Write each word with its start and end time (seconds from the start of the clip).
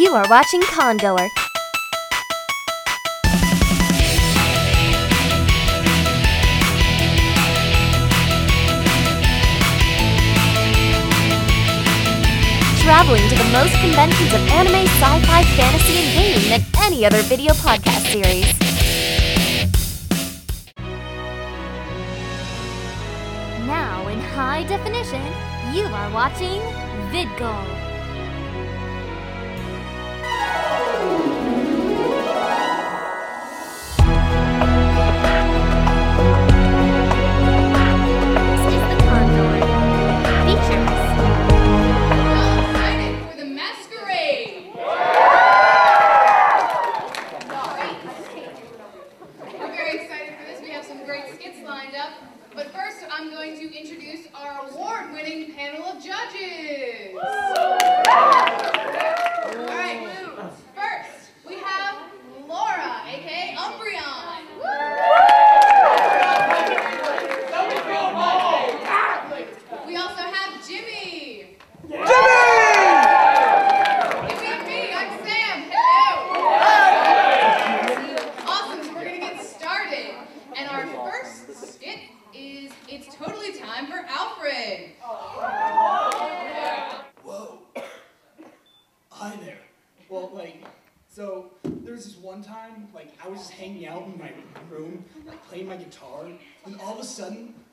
You 0.00 0.14
are 0.14 0.26
watching 0.30 0.62
Congoer. 0.62 1.28
Traveling 12.80 13.28
to 13.28 13.36
the 13.36 13.44
most 13.52 13.74
conventions 13.82 14.32
of 14.32 14.40
anime, 14.48 14.86
sci-fi, 14.86 15.44
fantasy, 15.44 15.98
and 15.98 16.14
gaming 16.16 16.48
than 16.48 16.62
any 16.82 17.04
other 17.04 17.20
video 17.20 17.52
podcast 17.52 18.10
series. 18.10 18.46
Now 23.66 24.08
in 24.08 24.18
high 24.18 24.64
definition, 24.66 25.22
you 25.74 25.84
are 25.84 26.10
watching 26.14 26.62
VidGoal. 27.12 27.89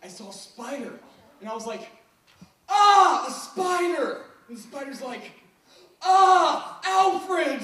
I 0.08 0.09
saw 0.09 0.30
a 0.30 0.33
spider. 0.33 0.94
And 1.41 1.50
I 1.50 1.53
was 1.53 1.66
like, 1.67 1.86
ah, 2.69 3.27
a 3.27 3.30
spider! 3.30 4.22
And 4.47 4.58
the 4.58 4.61
spider's 4.61 5.02
like, 5.02 5.33
ah, 6.02 6.80
Alfred! 6.86 7.59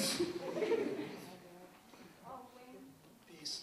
Peace. 3.30 3.62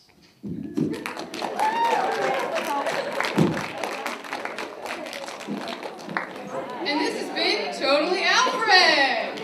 And 6.82 7.00
this 7.00 7.20
has 7.20 7.28
been 7.34 7.74
Totally 7.78 8.22
Alfred. 8.24 9.36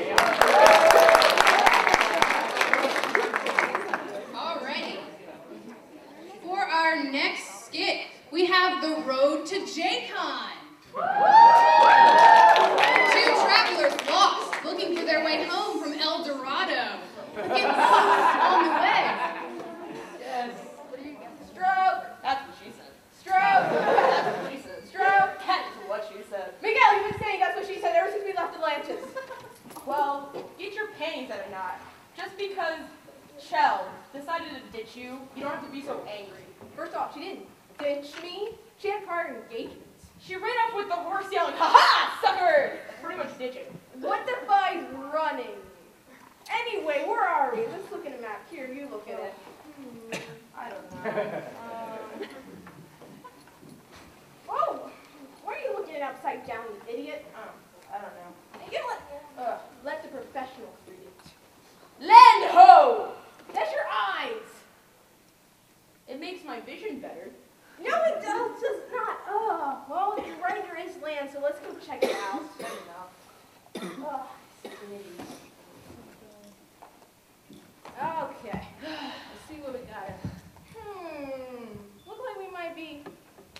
Alrighty. 4.33 4.98
For 6.43 6.59
our 6.59 7.05
next 7.05 7.66
skit, 7.66 8.06
we 8.33 8.44
have 8.47 8.83
The 8.83 9.03
Road 9.09 9.47
to 9.47 9.60
JCon. 9.60 10.50
Two 10.93 11.00
travelers 13.47 13.95
lost, 14.09 14.65
looking 14.65 14.97
for 14.97 15.04
their 15.04 15.25
way 15.25 15.45
home 15.45 15.83
from 15.83 15.93
El 15.95 16.25
Dorado. 16.25 16.99
Get 17.34 17.69
lost 17.69 18.37
on 18.43 18.65
the 18.65 18.71
way. 18.72 19.00
Yes. 20.21 20.50
What 20.91 21.03
do 21.03 21.09
you 21.09 21.16
Stroke. 21.50 22.04
That's 22.22 22.43
what 22.47 22.56
she 22.62 22.71
said. 22.72 22.93
Stroke. 23.21 23.71
That's 23.71 24.43
what 24.43 24.53
she 24.53 24.59
said. 24.59 24.89
Stroke. 24.89 25.39
That's 25.47 25.89
what 25.89 26.03
she 26.12 26.22
said. 26.28 26.54
Miguel, 26.60 26.95
you've 26.97 27.10
been 27.12 27.21
saying 27.21 27.41
that's 27.41 27.56
what 27.56 27.66
she 27.66 27.81
said 27.81 27.95
ever 27.97 28.10
since 28.10 28.25
we 28.25 28.33
left 28.34 28.54
Atlantis. 28.56 29.03
Well, 29.87 30.33
get 30.59 30.75
your 30.75 30.89
panties 30.99 31.31
out 31.31 31.45
of 31.45 31.51
knot. 31.51 31.81
Just 32.17 32.37
because 32.39 32.81
Chel 33.39 33.89
decided 34.12 34.49
to 34.49 34.77
ditch 34.77 34.97
you, 34.97 35.19
you 35.34 35.43
don't 35.43 35.53
have 35.53 35.65
to 35.65 35.73
be 35.73 35.83
so 35.83 36.03
angry. 36.09 36.45
First 36.75 36.95
off, 36.95 37.15
she 37.15 37.21
didn't 37.21 37.47
ditch 37.79 38.12
me. 38.23 38.51
She 38.79 38.89
had 38.89 39.07
prior 39.07 39.43
engagements. 39.43 39.83
She 40.21 40.34
ran 40.34 40.45
off 40.45 40.75
with 40.75 40.89
the 40.89 40.95
horse 40.95 41.27
yelling, 41.31 41.55
"Ha 41.55 41.69
ha, 41.69 42.19
sucker!" 42.23 42.79
Pretty 43.03 43.19
much 43.19 43.37
ditching. 43.39 43.67
What 44.01 44.27
defines 44.27 44.87
running? 45.12 45.57
Anyway, 46.51 47.05
where 47.07 47.23
are 47.23 47.55
we? 47.55 47.67
Let's 47.67 47.91
look 47.91 48.07
at 48.07 48.19
a 48.19 48.23
map. 48.23 48.49
Here, 48.51 48.69
you 48.73 48.89
look 48.91 49.09
at 49.09 49.21
it. 49.21 49.34
Hmm, 49.77 50.13
I 50.57 50.71
don't 50.71 51.05
know. 51.05 51.43
Um, 54.49 54.49
oh, 54.49 54.91
why 55.43 55.55
are 55.55 55.59
you 55.59 55.77
looking 55.77 55.97
at 55.97 56.03
upside 56.03 56.47
down, 56.47 56.65
you 56.73 56.95
idiot? 56.95 57.27
Oh, 57.37 57.51
I 57.93 58.01
don't 58.01 58.15
know. 58.15 58.73
You 58.73 58.78
let, 58.89 59.47
uh, 59.47 59.59
let 59.84 60.03
the 60.03 60.09
professionals 60.09 60.77
read 60.89 61.01
it. 61.01 61.31
Land 62.01 62.51
ho! 62.53 63.12
That's 63.55 63.73
your 63.73 63.84
eyes. 63.91 64.43
It 66.09 66.21
makes 66.21 66.45
my 66.45 66.61
vision 66.61 67.01
better. 67.01 67.31
No, 67.83 67.91
it 68.05 68.23
does, 68.23 68.61
does 68.61 68.83
not. 68.93 69.19
Oh, 69.29 69.84
well, 69.89 70.27
you're 70.27 70.37
right, 70.37 70.62
there 70.65 70.79
is 70.79 70.97
land, 71.03 71.31
so 71.33 71.41
let's 71.41 71.59
go 71.61 71.75
check 71.87 72.03
it 72.05 72.17
out. 72.17 72.43
Oh, 74.03 74.27
Okay, 77.99 78.61
let's 78.83 79.49
see 79.49 79.57
what 79.63 79.73
we 79.73 79.78
got. 79.87 80.11
Hmm, 80.77 81.65
look 82.07 82.19
like 82.19 82.39
we 82.47 82.53
might 82.53 82.77
be 82.77 83.03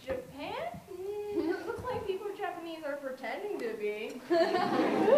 Japan? 0.05 0.53
Hmm, 0.93 1.67
looks 1.67 1.83
like 1.85 2.07
people 2.07 2.27
Japanese 2.37 2.85
are 2.85 2.97
pretending 2.97 3.59
to 3.59 3.75
be. 3.79 4.21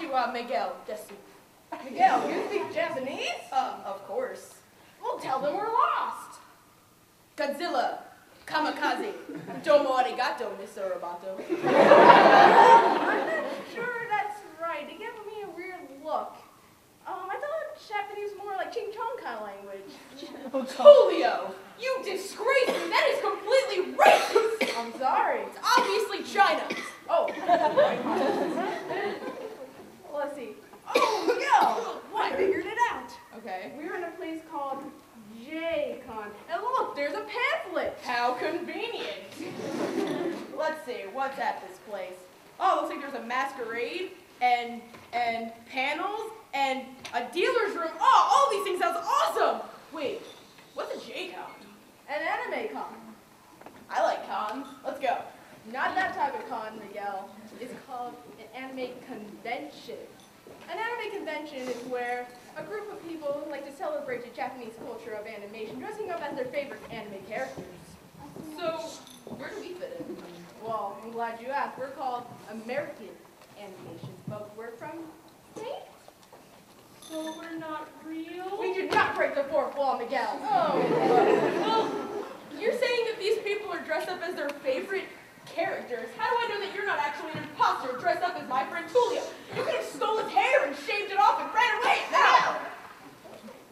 You, 0.00 0.14
uh, 0.14 0.30
Miguel? 0.32 0.74
Desu. 0.88 1.12
Miguel, 1.90 2.30
you 2.30 2.44
speak 2.48 2.72
Japanese? 2.72 3.42
Uh, 3.52 3.78
of 3.84 4.06
course. 4.06 4.54
Well, 5.02 5.18
tell 5.18 5.40
them 5.40 5.56
we're 5.56 5.72
lost. 5.72 6.38
Godzilla. 7.36 7.98
Kamikaze. 8.46 9.12
Domo 9.64 9.96
arigato, 9.96 10.54
Mr. 10.60 10.92
Roboto. 10.92 11.34
I'm 11.50 13.26
not 13.26 13.44
sure 13.74 14.06
that's 14.08 14.40
right. 14.62 14.86
They 14.86 14.98
gave 14.98 15.14
me 15.26 15.42
a 15.44 15.50
weird 15.56 15.80
look. 16.04 16.36
Um, 17.06 17.28
I 17.28 17.34
thought 17.34 17.88
Japanese 17.88 18.30
was 18.30 18.38
more 18.38 18.54
like 18.54 18.72
Ching 18.72 18.92
Chong 18.94 19.16
kind 19.22 19.38
of 19.38 19.46
language. 19.46 19.90
Julio, 20.76 21.54
you 21.80 21.98
disgrace 22.04 22.68
me. 22.68 22.88
That 22.88 23.06
is 23.10 23.20
completely 23.20 23.94
racist. 23.94 24.78
I'm 24.78 24.92
sorry. 24.96 25.40
It's 25.40 25.58
obviously 25.76 26.22
China. 26.22 26.68
Oh. 27.08 27.26
well, 30.04 30.18
let's 30.18 30.36
see. 30.36 30.50
Oh, 30.94 31.24
Miguel! 31.26 32.00
I 32.16 32.36
figured 32.36 32.66
it 32.66 32.78
Okay. 33.40 33.72
We're 33.78 33.96
in 33.96 34.04
a 34.04 34.10
place 34.10 34.40
called 34.50 34.82
J-Con. 35.42 36.26
And 36.52 36.60
look, 36.60 36.94
there's 36.94 37.14
a 37.14 37.24
pamphlet. 37.24 37.98
How 38.02 38.34
convenient. 38.34 39.08
Let's 40.58 40.84
see, 40.84 41.04
what's 41.14 41.38
at 41.38 41.66
this 41.66 41.78
place? 41.88 42.18
Oh, 42.58 42.80
looks 42.82 42.94
like 42.94 43.00
there's 43.00 43.22
a 43.22 43.26
masquerade 43.26 44.10
and 44.42 44.82
and 45.14 45.52
panels 45.66 46.32
and 46.52 46.82
a 47.14 47.24
dealer's 47.32 47.74
room. 47.74 47.92
Oh, 47.98 48.28
all 48.30 48.50
these 48.50 48.64
things 48.64 48.78
sounds 48.78 48.98
awesome. 49.02 49.66
Wait, 49.94 50.20
what's 50.74 50.94
a 50.94 51.06
J-Con? 51.06 51.50
An 52.10 52.20
anime 52.20 52.74
con. 52.74 52.94
I 53.88 54.02
like 54.02 54.28
cons. 54.28 54.66
Let's 54.84 55.00
go. 55.00 55.16
Not 55.72 55.94
that 55.94 56.14
type 56.14 56.38
of 56.38 56.46
con, 56.50 56.78
Miguel. 56.86 57.30
It's 57.58 57.72
called 57.86 58.14
an 58.38 58.64
anime 58.64 58.90
convention. 59.06 59.96
An 60.70 60.78
anime 60.78 61.16
convention 61.16 61.68
is 61.68 61.76
where 61.86 62.26
a 62.60 62.64
group 62.64 62.92
of 62.92 63.08
people 63.08 63.28
who 63.28 63.50
like 63.50 63.64
to 63.66 63.74
celebrate 63.74 64.24
the 64.24 64.36
Japanese 64.36 64.74
culture 64.84 65.12
of 65.12 65.26
animation, 65.26 65.78
dressing 65.78 66.10
up 66.10 66.22
as 66.22 66.36
their 66.36 66.46
favorite 66.46 66.80
anime 66.90 67.20
characters. 67.28 67.64
So, 68.56 68.78
where 69.36 69.50
do 69.50 69.60
we 69.60 69.74
fit 69.74 69.96
in? 69.98 70.16
Well, 70.62 70.98
I'm 71.02 71.10
glad 71.12 71.40
you 71.40 71.48
asked. 71.48 71.78
We're 71.78 71.88
called 71.88 72.24
American 72.50 73.08
Animation, 73.58 74.10
but 74.28 74.54
we're 74.56 74.72
from 74.72 74.98
Spain. 75.56 75.72
So 77.08 77.34
we're 77.38 77.58
not 77.58 77.88
real? 78.06 78.58
We 78.60 78.74
did 78.74 78.92
not 78.92 79.16
break 79.16 79.34
the 79.34 79.44
fourth 79.44 79.76
wall, 79.76 79.98
Miguel. 79.98 80.38
Oh, 80.42 80.78
well, 81.60 82.60
you're 82.60 82.78
saying 82.78 83.06
that 83.06 83.18
these 83.18 83.38
people 83.38 83.72
are 83.72 83.80
dressed 83.80 84.08
up 84.08 84.22
as 84.22 84.34
their 84.34 84.50
favorite 84.50 85.04
characters. 85.54 86.08
How 86.16 86.30
do 86.30 86.36
I 86.38 86.48
know 86.48 86.60
that 86.64 86.74
you're 86.74 86.86
not 86.86 86.98
actually 86.98 87.32
an 87.32 87.42
imposter 87.44 87.96
dressed 87.98 88.22
up 88.22 88.36
as 88.36 88.48
my 88.48 88.64
friend 88.66 88.86
Tulio? 88.88 89.22
You 89.56 89.62
could 89.62 89.74
have 89.74 89.84
stolen 89.84 90.24
his 90.24 90.34
hair 90.34 90.66
and 90.66 90.76
shaved 90.76 91.10
it 91.10 91.18
off 91.18 91.40
and 91.40 91.52
ran 91.54 91.82
away 91.82 91.98
now! 92.10 92.58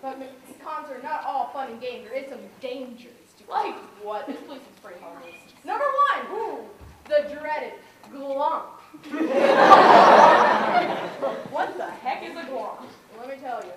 But 0.03 0.19
cons 0.63 0.91
are 0.91 1.03
not 1.03 1.25
all 1.25 1.51
fun 1.53 1.73
and 1.73 1.81
games. 1.81 2.07
There 2.09 2.17
is 2.17 2.29
some 2.29 2.41
dangers 2.61 3.11
to 3.39 3.51
Like 3.51 3.75
what? 4.03 4.27
This 4.27 4.37
place 4.47 4.61
is 4.61 4.79
pretty 4.83 5.01
harmless. 5.01 5.35
Number 5.65 5.85
one, 5.85 6.39
ooh, 6.39 6.59
the 7.05 7.35
dreaded 7.35 7.73
glomp. 8.13 8.65
what 11.51 11.77
the 11.77 11.87
heck 11.87 12.23
is 12.23 12.37
a 12.37 12.43
glomp? 12.43 12.83
Let 13.19 13.29
me 13.29 13.35
tell 13.41 13.63
you. 13.65 13.73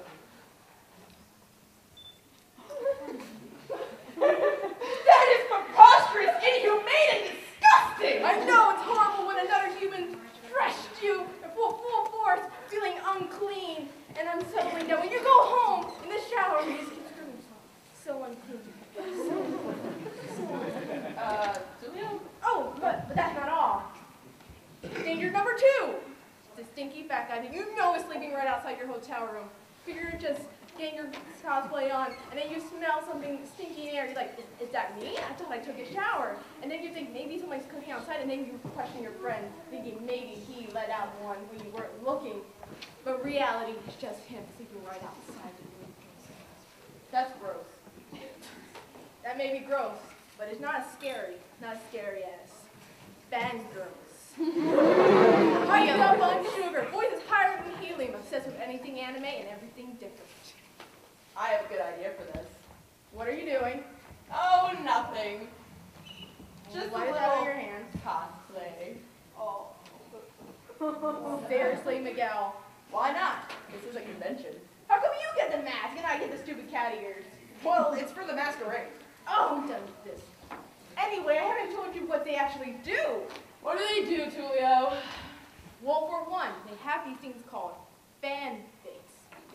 And 14.42 14.48
unsettling. 14.54 14.88
Now, 14.88 15.00
when 15.00 15.12
you 15.12 15.20
go 15.20 15.30
home 15.30 15.92
in 16.04 16.10
the 16.10 16.20
shower, 16.30 16.62
you 16.64 16.78
just 16.78 16.92
keep 16.92 17.08
screaming, 17.10 17.42
so 18.04 18.24
unclean. 18.24 18.60
Uh, 21.18 21.58
Julio? 21.82 22.22
Oh, 22.44 22.74
but, 22.82 23.08
but 23.08 23.16
that's 23.16 23.36
not 23.40 23.50
all. 23.50 23.84
Danger 25.04 25.32
number 25.32 25.56
two. 25.58 25.94
The 26.58 26.64
stinky 26.64 27.04
fat 27.04 27.30
guy 27.30 27.42
that 27.42 27.54
you 27.54 27.76
know 27.76 27.96
is 27.96 28.04
sleeping 28.06 28.34
right 28.34 28.48
outside 28.48 28.78
your 28.78 28.88
hotel 28.88 29.30
room. 29.32 29.48
Figure 29.86 30.18
just 30.20 30.42
getting 30.77 30.95
your 30.95 31.07
cosplay 31.44 31.94
on, 31.94 32.13
and 32.29 32.39
then 32.39 32.51
you 32.51 32.59
smell 32.59 33.03
something 33.06 33.39
stinky 33.56 33.81
in 33.81 33.88
the 33.88 33.94
air. 33.94 34.06
You're 34.06 34.15
like, 34.15 34.38
is, 34.38 34.68
is 34.68 34.71
that 34.71 35.00
me? 35.01 35.18
I 35.18 35.33
thought 35.33 35.51
I 35.51 35.57
took 35.57 35.77
a 35.79 35.91
shower. 35.94 36.38
And 36.62 36.71
then 36.71 36.83
you 36.83 36.94
think 36.94 37.13
maybe 37.13 37.39
someone's 37.39 37.65
cooking 37.65 37.91
outside, 37.91 38.21
and 38.21 38.29
then 38.29 38.39
you 38.45 38.59
question 38.75 39.01
your 39.01 39.12
friend, 39.13 39.45
thinking 39.69 40.06
maybe 40.06 40.39
he 40.47 40.68
let 40.73 40.89
out 40.89 41.09
one 41.21 41.38
when 41.51 41.65
you 41.65 41.71
weren't 41.71 42.03
looking. 42.03 42.41
But 43.03 43.23
reality 43.25 43.73
is 43.88 43.95
just 43.95 44.19
him 44.21 44.44
sleeping 44.57 44.83
right 44.85 45.01
outside. 45.03 45.53
That's 47.12 47.31
gross. 47.39 48.21
That 49.23 49.38
may 49.38 49.59
be 49.59 49.65
gross, 49.65 49.97
but 50.38 50.47
it's 50.50 50.62
not 50.62 50.88
scary, 50.97 51.35
not 51.62 51.77
scary 51.89 52.23
as 52.23 52.50
fangirls. 53.31 54.07
High 55.68 55.89
up 55.89 56.21
on 56.21 56.45
sugar, 56.56 56.88
boys 56.91 57.12
is 57.13 57.21
higher 57.27 57.62
than 57.62 57.75
helium, 57.83 58.15
obsessed 58.15 58.47
with 58.47 58.59
anything 58.59 59.00
anime 59.00 59.25
and 59.25 59.47
everything 59.50 59.91
different. 60.00 60.20
I 61.42 61.48
have 61.48 61.66
a 61.66 61.70
good 61.70 61.82
idea 61.82 62.12
for 62.12 62.38
this. 62.38 62.46
What 63.14 63.28
are 63.28 63.34
you 63.34 63.50
doing? 63.58 63.84
Oh, 64.32 64.74
nothing. 64.86 65.48
Just 66.72 66.92
Why 66.92 67.06
a 67.06 67.10
is 67.10 67.16
that 67.16 67.24
in 67.24 67.40
little 67.40 67.46
your 67.46 67.54
hand? 67.56 67.86
cosplay. 68.06 68.98
Oh. 69.40 69.70
Seriously, 71.50 71.98
Miguel. 71.98 72.56
Why 72.92 73.12
not? 73.12 73.52
This 73.72 73.90
is 73.90 73.96
a 73.96 74.02
convention. 74.02 74.54
How 74.88 74.98
come 74.98 75.10
you 75.20 75.36
get 75.36 75.58
the 75.58 75.64
mask 75.64 75.98
and 75.98 76.06
I 76.06 76.20
get 76.20 76.32
the 76.32 76.38
stupid 76.38 76.70
cat 76.70 76.94
ears? 77.02 77.24
Well, 77.66 77.94
it's 77.98 78.12
for 78.12 78.24
the 78.24 78.34
masquerade. 78.34 78.90
Oh, 79.28 79.62
who 79.62 79.68
does 79.68 79.82
this? 80.06 80.22
Anyway, 80.96 81.40
I 81.40 81.46
haven't 81.46 81.76
told 81.76 81.96
you 81.96 82.06
what 82.06 82.24
they 82.24 82.36
actually 82.36 82.76
do. 82.84 83.02
What 83.64 83.80
do 83.80 83.84
they 83.96 84.08
do, 84.08 84.26
Tulio? 84.26 84.94
Well, 85.82 86.08
for 86.08 86.30
one, 86.30 86.52
they 86.68 86.78
have 86.84 87.04
these 87.08 87.18
things 87.18 87.42
called 87.50 87.74
fan 88.22 88.58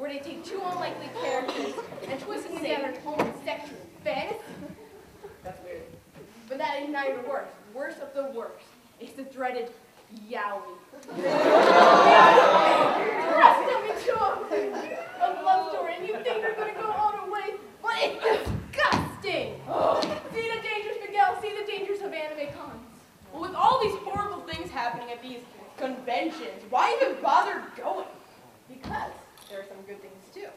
where 0.06 0.14
they 0.14 0.20
take 0.20 0.44
two 0.44 0.60
unlikely 0.64 1.08
characters 1.20 1.74
and 2.08 2.20
twist 2.20 2.44
them 2.48 2.58
together 2.58 2.88
into 2.90 3.00
homosexual 3.00 3.80
fantasy. 4.04 4.38
That's 5.42 5.60
weird. 5.64 5.82
But 6.48 6.58
that 6.58 6.80
is 6.82 6.88
not 6.90 7.08
even 7.08 7.28
worse. 7.28 7.48
Worst 7.74 7.98
of 7.98 8.14
the 8.14 8.30
worst. 8.38 8.64
It's 9.00 9.14
the 9.14 9.24
dreaded 9.24 9.72
yaoi. 10.30 10.78
Thrust 11.02 11.22
them 13.66 13.82
into 13.90 14.14
a, 14.14 14.26
a 15.22 15.28
love 15.42 15.72
story, 15.72 15.94
and 15.98 16.06
you 16.06 16.14
think 16.14 16.40
they're 16.40 16.54
going 16.54 16.72
to 16.72 16.80
go 16.80 16.88
all 16.88 17.24
the 17.24 17.32
way, 17.32 17.54
but 17.82 17.94
it's 17.98 18.22
disgusting. 18.22 19.60
see 20.32 20.48
the 20.54 20.60
dangers, 20.62 20.98
Miguel. 21.04 21.36
See 21.42 21.52
the 21.58 21.66
dangers 21.66 22.00
of 22.02 22.12
anime 22.12 22.54
cons. 22.54 22.80
Well, 23.32 23.42
with 23.42 23.54
all 23.54 23.82
these 23.82 23.96
horrible 24.04 24.42
things 24.42 24.70
happening 24.70 25.10
at 25.10 25.20
these 25.20 25.40
conventions, 25.76 26.62
why 26.70 26.96
even 27.02 27.20
bother 27.20 27.60
going? 27.76 28.06
Because 28.68 29.10
there 29.48 29.60
are 29.60 29.64
some 29.68 29.78
good 29.86 30.02
things 30.02 30.24
too. 30.34 30.48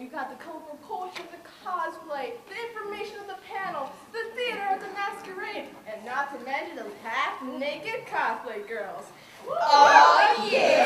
You 0.00 0.08
got 0.08 0.30
the 0.30 0.36
colorful 0.42 0.78
culture, 0.86 1.22
the 1.30 1.42
cosplay, 1.64 2.32
the 2.48 2.56
information 2.68 3.18
of 3.20 3.26
the 3.26 3.38
panel, 3.48 3.90
the 4.12 4.24
theater 4.36 4.68
of 4.74 4.80
the 4.80 4.88
masquerade, 4.92 5.68
and 5.88 6.04
not 6.04 6.30
to 6.32 6.44
mention 6.44 6.76
the 6.76 6.86
half-naked 7.02 8.06
cosplay 8.06 8.68
girls. 8.68 9.06
Oh, 9.48 10.48
yeah! 10.50 10.84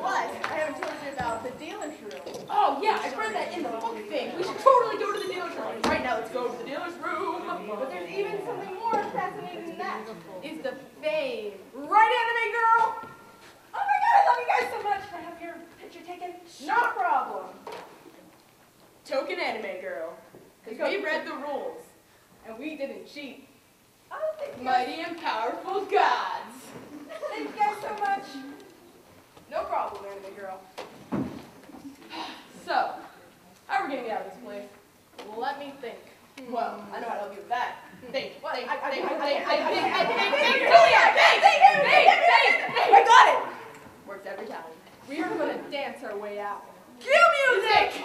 Plus, 0.00 0.30
I 0.44 0.54
haven't 0.56 0.80
told 0.82 0.94
you 1.04 1.12
about 1.12 1.44
the 1.44 1.50
dealer's 1.64 2.00
room. 2.00 2.46
Oh, 2.48 2.80
yeah, 2.82 2.98
I 3.02 3.14
read 3.16 3.34
that 3.34 3.52
in 3.52 3.62
the 3.62 3.68
book 3.68 3.96
thing. 4.08 4.36
We 4.36 4.42
should 4.44 4.58
totally 4.58 4.98
go 4.98 5.12
to 5.12 5.18
the 5.26 5.32
dealer's 5.32 5.54
room. 5.56 5.82
Right 5.84 6.02
now, 6.02 6.16
let's 6.16 6.30
go 6.30 6.48
to 6.48 6.58
the 6.58 6.64
dealer's 6.64 6.94
room. 6.94 7.42
But 7.68 7.90
there's 7.90 8.10
even 8.10 8.44
something 8.44 8.74
more 8.74 9.02
fascinating 9.12 9.66
than 9.66 9.78
that. 9.78 10.08
Is 10.42 10.62
the 10.62 10.74
fame. 11.02 11.52
Right, 11.74 12.12
anime 12.22 12.52
girl? 12.52 12.96
Oh 13.74 13.82
my 13.84 13.98
god, 14.04 14.14
I 14.16 14.22
love 14.28 14.38
you 14.40 14.48
guys 14.48 14.66
so 14.72 14.78
much. 14.82 15.02
Can 15.10 15.18
I 15.18 15.22
have 15.28 15.40
your 15.42 15.56
picture 15.80 16.04
taken? 16.06 16.34
No 16.66 16.92
problem. 16.94 17.44
Token 19.06 19.38
anime 19.38 19.80
girl. 19.80 20.16
Because 20.68 20.90
we 20.90 21.04
read 21.04 21.24
the 21.26 21.34
rules. 21.34 21.78
And 22.46 22.58
we 22.58 22.76
didn't 22.76 23.06
cheat. 23.06 23.46
Oh, 24.10 24.16
thank 24.38 24.58
you. 24.58 24.64
Mighty 24.64 25.00
and 25.02 25.16
powerful 25.18 25.84
gods. 25.84 26.56
Thank 27.30 27.48
you 27.48 27.54
guys 27.56 27.76
so 27.80 27.94
much. 28.00 28.24
No 29.48 29.62
problem, 29.64 30.04
anime 30.06 30.34
girl. 30.34 30.60
So, 32.64 32.94
how 33.68 33.82
are 33.82 33.88
we 33.88 33.94
gonna 33.94 34.08
get 34.08 34.20
out 34.20 34.26
of 34.26 34.32
this 34.32 34.42
place? 34.42 34.64
Let 35.36 35.60
me 35.60 35.72
think. 35.80 35.98
Hmm. 36.40 36.52
Well, 36.52 36.84
I 36.92 37.00
know 37.00 37.08
how 37.08 37.14
to 37.14 37.20
help 37.20 37.32
you 37.32 37.38
with 37.38 37.48
that. 37.48 37.76
Think, 38.10 38.32
I 38.42 38.54
got 43.06 43.28
it. 43.28 44.08
Works 44.08 44.26
every 44.26 44.46
time. 44.46 44.64
We 45.08 45.22
are 45.22 45.28
gonna 45.28 45.58
dance 45.70 46.02
our 46.02 46.16
way 46.18 46.40
out. 46.40 46.64
Cue 47.00 47.12
music! 47.54 48.04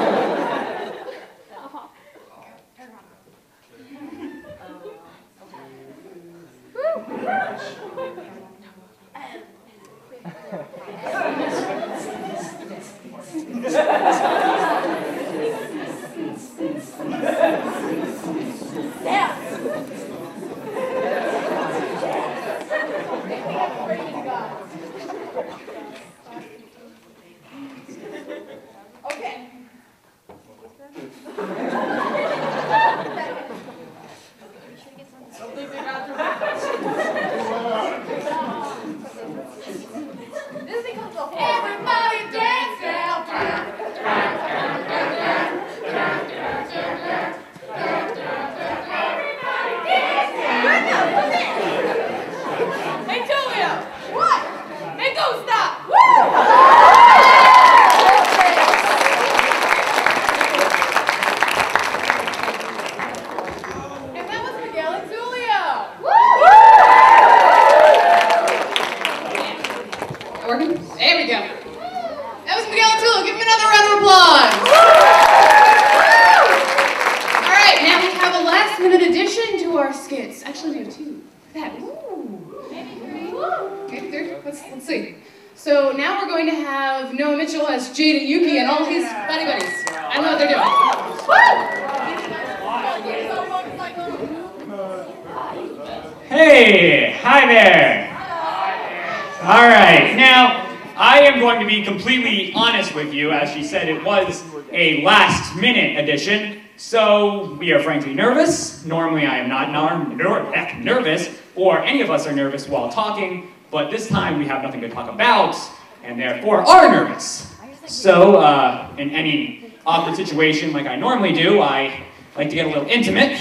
frankly 107.91 108.13
nervous. 108.13 108.85
Normally 108.85 109.25
I 109.25 109.39
am 109.39 109.49
not 109.49 109.69
nar- 109.69 110.07
ner- 110.07 110.79
nervous, 110.79 111.27
or 111.55 111.79
any 111.79 111.99
of 112.01 112.09
us 112.09 112.25
are 112.25 112.31
nervous 112.31 112.69
while 112.69 112.89
talking, 112.89 113.51
but 113.69 113.91
this 113.91 114.07
time 114.07 114.39
we 114.39 114.45
have 114.47 114.63
nothing 114.63 114.79
to 114.79 114.87
talk 114.87 115.09
about, 115.09 115.57
and 116.01 116.17
therefore 116.17 116.61
are 116.61 116.89
nervous. 116.89 117.53
So, 117.87 118.37
uh, 118.37 118.87
in 118.97 119.09
any 119.09 119.73
awkward 119.85 120.15
situation 120.15 120.71
like 120.71 120.87
I 120.87 120.95
normally 120.95 121.33
do, 121.33 121.59
I 121.59 122.05
like 122.37 122.47
to 122.47 122.55
get 122.55 122.65
a 122.67 122.69
little 122.69 122.87
intimate. 122.87 123.37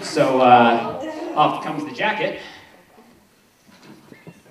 So, 0.00 0.40
uh, 0.40 1.32
off 1.34 1.64
comes 1.64 1.84
the 1.84 1.90
jacket. 1.90 2.38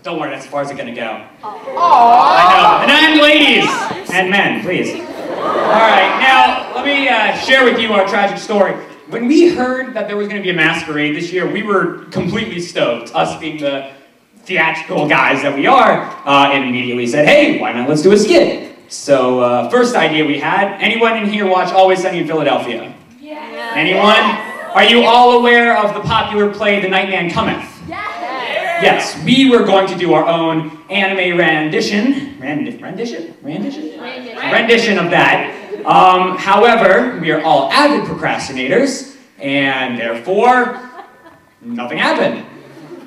Don't 0.03 0.19
worry, 0.19 0.31
that's 0.31 0.43
as 0.43 0.51
far 0.51 0.59
as 0.59 0.69
it's 0.71 0.77
gonna 0.77 0.93
go. 0.93 1.23
I 1.41 2.85
know. 2.85 2.93
And 2.93 3.21
ladies 3.21 4.11
and 4.13 4.29
men, 4.29 4.61
please. 4.61 4.91
All 4.91 5.71
right, 5.71 6.19
now 6.19 6.75
let 6.75 6.85
me 6.85 7.07
uh, 7.07 7.37
share 7.37 7.63
with 7.63 7.79
you 7.79 7.93
our 7.93 8.05
tragic 8.05 8.37
story. 8.39 8.75
When 9.09 9.27
we 9.27 9.49
heard 9.49 9.93
that 9.93 10.07
there 10.07 10.17
was 10.17 10.27
going 10.27 10.41
to 10.41 10.43
be 10.43 10.49
a 10.49 10.53
masquerade 10.53 11.15
this 11.15 11.31
year, 11.31 11.45
we 11.49 11.61
were 11.61 12.05
completely 12.11 12.59
stoked. 12.59 13.13
Us 13.13 13.39
being 13.39 13.57
the 13.59 13.91
theatrical 14.45 15.07
guys 15.07 15.41
that 15.43 15.55
we 15.55 15.67
are, 15.67 16.01
uh, 16.25 16.51
and 16.51 16.63
immediately 16.65 17.05
said, 17.07 17.27
"Hey, 17.27 17.59
why 17.59 17.73
not? 17.73 17.87
Let's 17.87 18.01
do 18.01 18.11
a 18.11 18.17
skit." 18.17 18.75
So, 18.87 19.39
uh, 19.39 19.69
first 19.69 19.95
idea 19.95 20.25
we 20.25 20.39
had. 20.39 20.79
Anyone 20.81 21.17
in 21.17 21.27
here 21.27 21.47
watch 21.47 21.71
Always 21.73 22.01
Sunny 22.01 22.19
in 22.19 22.27
Philadelphia? 22.27 22.93
Yeah. 23.19 23.73
Anyone? 23.75 24.37
Are 24.75 24.83
you 24.83 25.03
all 25.03 25.39
aware 25.39 25.77
of 25.77 25.93
the 25.93 26.01
popular 26.01 26.53
play 26.53 26.81
The 26.81 26.89
Nightman 26.89 27.29
Cometh? 27.29 27.65
Yes, 28.81 29.17
we 29.23 29.49
were 29.49 29.63
going 29.63 29.87
to 29.87 29.95
do 29.95 30.13
our 30.13 30.27
own 30.27 30.77
anime 30.89 31.37
rendition. 31.37 32.37
Rendi- 32.39 32.81
rendition? 32.81 33.33
Rendition? 33.41 33.99
Rendition 34.51 34.97
of 34.99 35.09
that. 35.11 35.64
Um, 35.85 36.35
however, 36.35 37.19
we 37.19 37.31
are 37.31 37.43
all 37.43 37.71
avid 37.71 38.09
procrastinators, 38.09 39.15
and 39.37 39.99
therefore, 39.99 40.81
nothing 41.61 41.99
happened. 41.99 42.43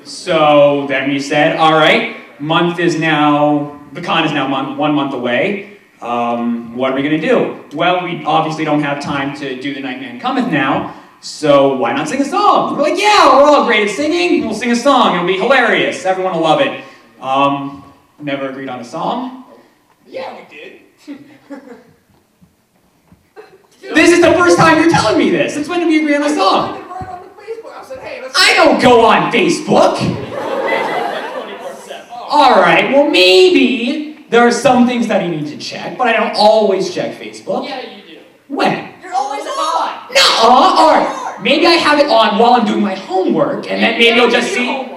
So 0.05 0.87
then 0.87 1.09
we 1.09 1.19
said, 1.19 1.57
all 1.57 1.73
right, 1.73 2.15
month 2.39 2.79
is 2.79 2.97
now, 2.97 3.81
the 3.91 4.01
con 4.01 4.23
is 4.23 4.31
now 4.31 4.47
month, 4.47 4.77
one 4.77 4.95
month 4.95 5.13
away. 5.13 5.77
Um, 6.01 6.77
what 6.77 6.93
are 6.93 6.95
we 6.95 7.03
going 7.03 7.19
to 7.19 7.27
do? 7.27 7.65
Well, 7.75 8.05
we 8.05 8.23
obviously 8.23 8.63
don't 8.63 8.81
have 8.81 9.03
time 9.03 9.35
to 9.39 9.61
do 9.61 9.73
The 9.73 9.81
Nightman 9.81 10.21
Cometh 10.21 10.49
now, 10.49 10.95
so 11.19 11.75
why 11.75 11.91
not 11.91 12.07
sing 12.07 12.21
a 12.21 12.25
song? 12.25 12.77
We're 12.77 12.83
like, 12.83 12.97
yeah, 12.97 13.35
we're 13.35 13.43
all 13.43 13.65
great 13.65 13.89
at 13.89 13.93
singing. 13.93 14.45
We'll 14.45 14.55
sing 14.55 14.71
a 14.71 14.75
song. 14.77 15.15
It'll 15.15 15.27
be 15.27 15.37
hilarious. 15.37 16.05
Everyone 16.05 16.33
will 16.33 16.43
love 16.43 16.61
it. 16.61 16.81
Um, 17.19 17.83
never 18.19 18.49
agreed 18.49 18.69
on 18.69 18.79
a 18.79 18.85
song. 18.85 19.43
Yeah, 20.07 20.39
we 20.39 20.45
did. 20.55 21.75
This 23.81 24.11
is 24.11 24.21
the 24.21 24.33
first 24.33 24.57
time 24.57 24.79
you're 24.81 24.89
telling 24.91 25.17
me 25.17 25.29
this. 25.29 25.53
Since 25.53 25.69
when 25.69 25.79
did 25.79 25.87
we 25.87 25.99
agree 26.01 26.15
on 26.15 26.23
a 26.23 26.25
I 26.25 26.35
song? 26.35 26.73
did 26.75 26.85
right 26.85 27.07
on 27.07 27.21
the 27.21 27.29
Facebook. 27.29 27.73
I 27.73 27.83
said, 27.83 27.99
hey. 27.99 28.21
I 28.35 28.53
don't 28.55 28.81
go 28.81 29.05
on 29.05 29.31
Facebook. 29.31 29.95
24/7. 29.97 32.07
All 32.11 32.61
right, 32.61 32.91
well, 32.91 33.09
maybe 33.09 34.25
there 34.29 34.41
are 34.41 34.51
some 34.51 34.85
things 34.85 35.07
that 35.07 35.23
you 35.23 35.29
need 35.29 35.47
to 35.47 35.57
check, 35.57 35.97
but 35.97 36.07
I 36.07 36.13
don't 36.13 36.35
always 36.35 36.93
check 36.93 37.15
Facebook. 37.19 37.67
Yeah, 37.67 37.79
you 37.81 38.01
do. 38.03 38.19
When? 38.47 38.93
You're 39.01 39.13
always 39.13 39.43
on. 39.45 40.13
No, 40.13 40.21
all 40.41 40.93
right. 40.93 41.37
Maybe 41.41 41.65
I 41.65 41.71
have 41.71 41.99
it 41.99 42.07
on 42.07 42.37
while 42.37 42.53
I'm 42.55 42.65
doing 42.65 42.81
my 42.81 42.95
homework, 42.95 43.65
and 43.71 43.81
then 43.81 43.97
maybe 43.97 44.15
you'll 44.17 44.29
just 44.29 44.53
Do 44.53 44.61
your 44.61 44.83
see. 44.85 44.88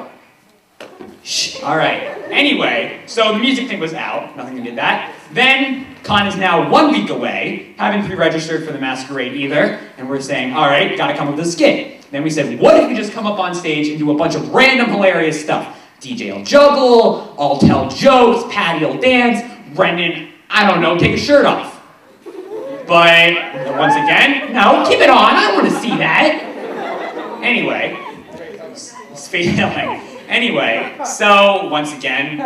All 1.63 1.77
right. 1.77 2.03
Anyway, 2.31 3.03
so 3.07 3.33
the 3.33 3.39
music 3.39 3.69
thing 3.69 3.79
was 3.79 3.95
out. 3.95 4.37
Nothing 4.37 4.57
to 4.57 4.63
do 4.63 4.75
that. 4.75 5.15
Then 5.33 5.87
con 6.03 6.27
is 6.27 6.37
now 6.37 6.69
one 6.69 6.91
week 6.91 7.09
away. 7.09 7.75
Haven't 7.79 8.05
pre-registered 8.07 8.67
for 8.67 8.73
the 8.73 8.81
masquerade 8.81 9.35
either, 9.35 9.79
and 9.97 10.09
we're 10.09 10.21
saying, 10.21 10.55
all 10.55 10.67
right, 10.67 10.97
got 10.97 11.09
to 11.09 11.17
come 11.17 11.29
up 11.29 11.37
with 11.37 11.47
a 11.47 11.51
skit. 11.51 12.11
Then 12.11 12.25
we 12.25 12.31
said, 12.31 12.59
what 12.59 12.77
if 12.77 12.89
we 12.89 12.97
just 12.97 13.13
come 13.13 13.27
up 13.27 13.39
on 13.39 13.55
stage 13.55 13.89
and 13.89 13.99
do 13.99 14.11
a 14.11 14.15
bunch 14.15 14.35
of 14.35 14.53
random 14.53 14.91
hilarious 14.91 15.41
stuff? 15.41 15.79
DJ 16.01 16.37
will 16.37 16.45
juggle, 16.45 17.37
I'll 17.39 17.59
tell 17.59 17.89
jokes, 17.89 18.53
Patty 18.53 18.85
will 18.85 18.99
dance, 18.99 19.41
Brendan, 19.77 20.33
I 20.51 20.69
don't 20.69 20.81
know, 20.81 20.99
take 20.99 21.13
a 21.13 21.17
shirt 21.17 21.47
off. 21.47 21.81
But 22.25 23.35
once 23.79 23.95
again, 23.95 24.53
no, 24.53 24.85
keep 24.89 24.99
it 24.99 25.09
on. 25.09 25.35
I 25.35 25.53
want 25.55 25.69
to 25.69 25.79
see 25.79 25.91
that. 25.91 27.41
Anyway, 27.41 27.97
it's. 29.15 30.12
Anyway, 30.33 30.97
so 31.05 31.69
once 31.69 31.93
again, 31.93 32.39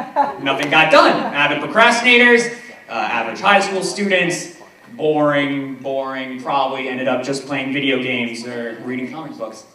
nothing 0.42 0.68
got 0.70 0.90
done. 0.90 1.12
Avid 1.32 1.62
procrastinators, 1.62 2.52
uh, 2.88 2.92
average 2.92 3.38
high 3.38 3.60
school 3.60 3.84
students, 3.84 4.56
boring, 4.94 5.76
boring, 5.76 6.42
probably 6.42 6.88
ended 6.88 7.06
up 7.06 7.22
just 7.22 7.46
playing 7.46 7.72
video 7.72 8.02
games 8.02 8.44
or 8.44 8.76
reading 8.84 9.08
comic 9.12 9.38
books. 9.38 9.66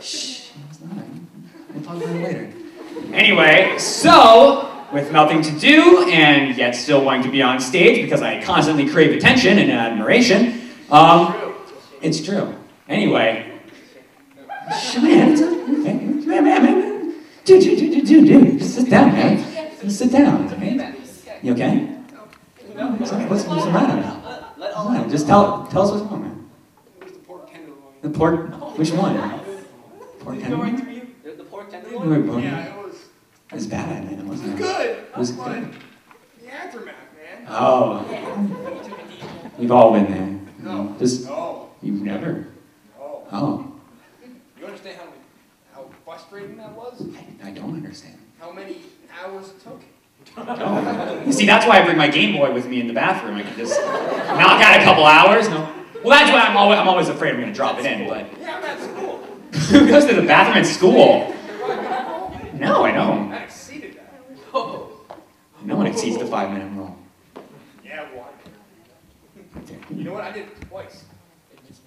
Shh, 0.00 0.50
we'll 1.74 1.82
talk 1.82 1.96
about 1.96 2.14
it 2.14 2.22
later. 2.22 2.52
Anyway, 3.12 3.76
so 3.76 4.86
with 4.92 5.10
nothing 5.10 5.42
to 5.42 5.58
do 5.58 6.08
and 6.08 6.56
yet 6.56 6.76
still 6.76 7.04
wanting 7.04 7.24
to 7.24 7.30
be 7.30 7.42
on 7.42 7.58
stage 7.58 8.04
because 8.04 8.22
I 8.22 8.40
constantly 8.40 8.88
crave 8.88 9.16
attention 9.16 9.58
and 9.58 9.72
admiration, 9.72 10.70
um, 10.92 11.56
it's 12.00 12.24
true. 12.24 12.54
Anyway, 12.88 13.50
man. 17.46 17.60
Dude, 17.60 17.62
dude, 17.62 17.78
dude, 17.78 18.06
dude, 18.06 18.26
dude, 18.26 18.42
dude. 18.42 18.58
Just 18.58 18.74
sit 18.74 18.90
down, 18.90 19.12
man. 19.12 19.70
Just 19.80 19.98
sit 19.98 20.12
down. 20.12 20.52
Okay? 20.52 20.94
You 21.42 21.52
okay? 21.52 21.78
What's, 22.98 23.12
what's, 23.12 23.44
what's 23.44 23.64
the 23.64 23.70
matter 23.70 24.00
now? 24.00 24.14
What's 24.56 24.74
the 24.84 24.90
matter? 24.90 25.10
Just 25.10 25.26
tell, 25.26 25.66
tell 25.70 25.82
us 25.82 25.90
what's 25.92 26.10
wrong, 26.10 26.22
man. 26.22 26.50
The 27.00 27.18
pork 27.20 27.50
tenderloin. 27.52 27.94
The 28.02 28.10
pork, 28.10 28.78
which 28.78 28.90
one? 28.92 29.40
Pork 30.20 30.38
tenderloin? 30.40 30.76
The, 31.22 31.32
the 31.32 31.44
pork 31.44 31.70
tenderloin? 31.70 32.42
Yeah, 32.42 32.64
it 32.78 32.84
was. 32.84 32.94
It 33.50 33.54
was 33.54 33.66
bad, 33.66 34.04
man. 34.04 34.12
It 34.14 34.18
It 34.20 34.26
was 34.26 34.40
wasn't 34.40 34.58
good. 34.58 34.90
It 34.98 35.16
was 35.16 35.30
good. 35.32 35.74
The 36.42 36.48
aftermath, 36.52 36.94
man. 37.14 37.46
Oh, 37.48 38.04
You 38.10 38.88
took 38.88 38.98
it 38.98 39.08
deep. 39.08 39.58
we've 39.58 39.70
all 39.70 39.92
been 39.92 40.10
there. 40.10 40.40
No. 40.72 40.96
Just, 40.98 41.26
No. 41.26 41.70
you've 41.82 42.00
never. 42.00 42.46
No. 42.98 43.22
Oh, 43.30 43.72
You 44.58 44.66
understand 44.66 44.96
how 44.96 45.04
how 45.04 45.10
frustrating 46.04 46.56
that 46.58 46.72
was? 46.72 47.02
I, 47.42 47.48
I 47.48 47.50
don't 47.50 47.74
understand. 47.74 48.18
How 48.38 48.52
many 48.52 48.82
hours 49.22 49.48
it 49.50 49.60
took? 49.62 49.80
You 51.26 51.32
see, 51.32 51.46
that's 51.46 51.66
why 51.66 51.80
I 51.80 51.84
bring 51.84 51.96
my 51.96 52.08
Game 52.08 52.36
Boy 52.36 52.52
with 52.52 52.66
me 52.66 52.80
in 52.80 52.86
the 52.86 52.94
bathroom. 52.94 53.36
I 53.36 53.42
can 53.42 53.56
just 53.56 53.78
knock 53.80 54.62
out 54.62 54.80
a 54.80 54.84
couple 54.84 55.04
hours. 55.04 55.48
No. 55.48 55.70
Well, 56.02 56.18
that's 56.18 56.30
why 56.30 56.40
I'm 56.40 56.56
always, 56.56 56.78
I'm 56.78 56.88
always 56.88 57.08
afraid 57.08 57.30
I'm 57.34 57.40
going 57.40 57.52
to 57.52 57.54
drop 57.54 57.78
it 57.78 57.86
in. 57.86 58.08
But 58.08 58.26
Yeah, 58.40 58.56
I'm 58.56 58.64
at 58.64 58.80
school. 58.80 59.16
who 59.80 59.88
goes 59.88 60.06
to 60.06 60.14
the 60.14 60.26
bathroom 60.26 60.58
at 60.58 60.66
school? 60.66 61.34
No, 62.54 62.84
I 62.84 62.92
know. 62.92 63.30
I 63.32 63.44
exceeded 63.44 63.96
that. 63.96 64.14
Oh. 64.52 64.90
No 65.62 65.76
one 65.76 65.86
exceeds 65.86 66.18
the 66.18 66.26
five 66.26 66.50
minute 66.50 66.70
rule. 66.76 66.96
Yeah, 67.84 68.06
why? 68.14 68.28
You 69.90 70.04
know 70.04 70.12
what? 70.12 70.24
I 70.24 70.32
did 70.32 70.46
it 70.46 70.68
twice. 70.68 71.04
It 71.52 71.66
gets 71.66 71.80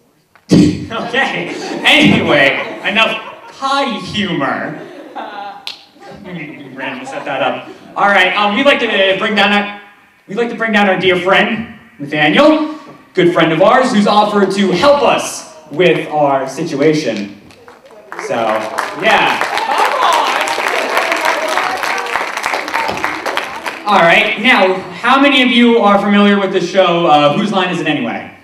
worse. 0.89 1.07
okay. 1.07 1.53
Anyway, 1.85 2.89
enough 2.89 3.36
high 3.57 3.99
humor. 3.99 4.79
Random 6.77 7.05
set 7.07 7.25
that 7.25 7.41
up. 7.41 7.69
All 7.95 8.07
right. 8.07 8.35
Um, 8.37 8.55
we'd 8.55 8.65
like 8.67 8.79
to 8.79 9.15
bring 9.17 9.33
down 9.33 9.51
our 9.51 9.81
we'd 10.27 10.37
like 10.37 10.49
to 10.49 10.55
bring 10.55 10.71
down 10.71 10.87
our 10.87 10.99
dear 10.99 11.19
friend 11.19 11.79
Nathaniel, 11.97 12.77
good 13.15 13.33
friend 13.33 13.51
of 13.51 13.61
ours, 13.63 13.91
who's 13.91 14.05
offered 14.05 14.51
to 14.51 14.71
help 14.71 15.01
us 15.01 15.55
with 15.71 16.07
our 16.09 16.47
situation. 16.47 17.41
So 18.27 18.35
yeah. 19.01 19.43
All 23.87 24.01
right. 24.01 24.39
Now, 24.39 24.73
how 24.91 25.19
many 25.19 25.41
of 25.41 25.49
you 25.49 25.79
are 25.79 25.97
familiar 25.97 26.39
with 26.39 26.51
the 26.51 26.61
show? 26.61 27.07
Uh, 27.07 27.35
Whose 27.37 27.51
line 27.51 27.69
is 27.73 27.79
it 27.79 27.87
anyway? 27.87 28.36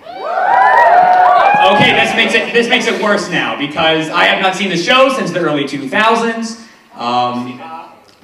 Okay, 1.64 1.92
this 1.94 2.14
makes 2.14 2.34
it 2.34 2.52
this 2.52 2.68
makes 2.68 2.86
it 2.86 3.02
worse 3.02 3.30
now 3.30 3.58
because 3.58 4.10
I 4.10 4.24
have 4.24 4.42
not 4.42 4.54
seen 4.54 4.68
the 4.68 4.76
show 4.76 5.08
since 5.08 5.30
the 5.30 5.40
early 5.40 5.64
2000s. 5.64 6.60
Um, 6.94 7.58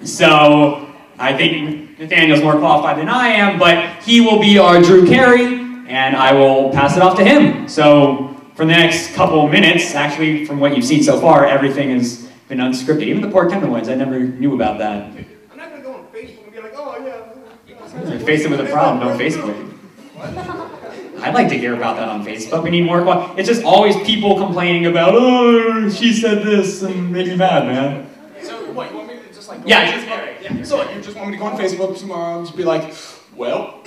so 0.05 0.87
I 1.19 1.35
think 1.35 1.99
Nathaniel's 1.99 2.43
more 2.43 2.59
qualified 2.59 2.99
than 2.99 3.09
I 3.09 3.29
am, 3.29 3.59
but 3.59 4.03
he 4.03 4.21
will 4.21 4.41
be 4.41 4.59
our 4.59 4.83
Drew 4.83 5.07
Carey, 5.07 5.55
and 5.89 6.17
I 6.17 6.35
will 6.35 6.71
pass 6.71 6.99
it 6.99 7.03
off 7.03 7.17
to 7.17 7.25
him. 7.25 7.67
So 7.67 8.37
for 8.57 8.67
the 8.67 8.73
next 8.73 9.15
couple 9.15 9.49
minutes, 9.49 9.95
actually, 9.95 10.45
from 10.45 10.61
what 10.61 10.77
you've 10.77 10.85
seen 10.85 11.03
so 11.03 11.19
far, 11.19 11.47
everything 11.47 11.89
has 11.97 12.29
been 12.49 12.59
unscripted. 12.59 13.05
Even 13.05 13.23
the 13.23 13.31
pork 13.31 13.49
tenderloins, 13.49 13.89
I 13.89 13.95
never 13.95 14.19
knew 14.19 14.55
about 14.55 14.77
that. 14.81 15.17
I'm 15.51 15.57
not 15.57 15.71
gonna 15.71 15.83
go 15.83 15.95
on 15.95 16.07
Facebook 16.09 16.45
and 16.45 16.53
be 16.53 16.61
like, 16.61 16.75
oh 16.77 16.95
yeah. 17.07 18.19
Face 18.19 18.45
it 18.45 18.51
with 18.51 18.61
a 18.61 18.71
problem, 18.71 19.09
no 19.09 19.19
Facebook. 19.19 20.77
I'd 21.23 21.35
like 21.35 21.49
to 21.49 21.59
hear 21.59 21.75
about 21.75 21.97
that 21.97 22.09
on 22.09 22.25
Facebook. 22.25 22.63
We 22.63 22.71
need 22.71 22.85
more. 22.85 23.03
Qua- 23.03 23.35
it's 23.37 23.49
just 23.49 23.63
always 23.65 23.97
people 24.07 24.37
complaining 24.37 24.87
about, 24.87 25.15
oh, 25.15 25.89
she 25.91 26.13
said 26.13 26.43
this 26.45 26.83
and 26.83 27.11
made 27.13 27.27
me 27.29 27.37
mad, 27.37 27.67
man. 27.67 28.07
So 28.43 28.73
what? 28.73 28.91
You 28.91 28.97
want 28.99 29.09
me 29.09 29.15
to 29.19 29.29
just 29.35 29.49
like? 29.49 29.61
Go 29.63 29.69
Yeah, 29.69 29.81
on 29.81 29.93
just- 29.93 30.07
Facebook? 30.07 30.43
yeah. 30.59 30.63
So 30.65 30.77
what, 30.79 30.95
you 30.95 31.01
just 31.03 31.17
want 31.17 31.29
me 31.31 31.37
to 31.37 31.39
go 31.41 31.47
on 31.47 31.57
Facebook 31.59 31.99
tomorrow 31.99 32.39
and 32.39 32.47
just 32.47 32.57
be 32.57 32.65
like, 32.65 32.95
well, 33.37 33.83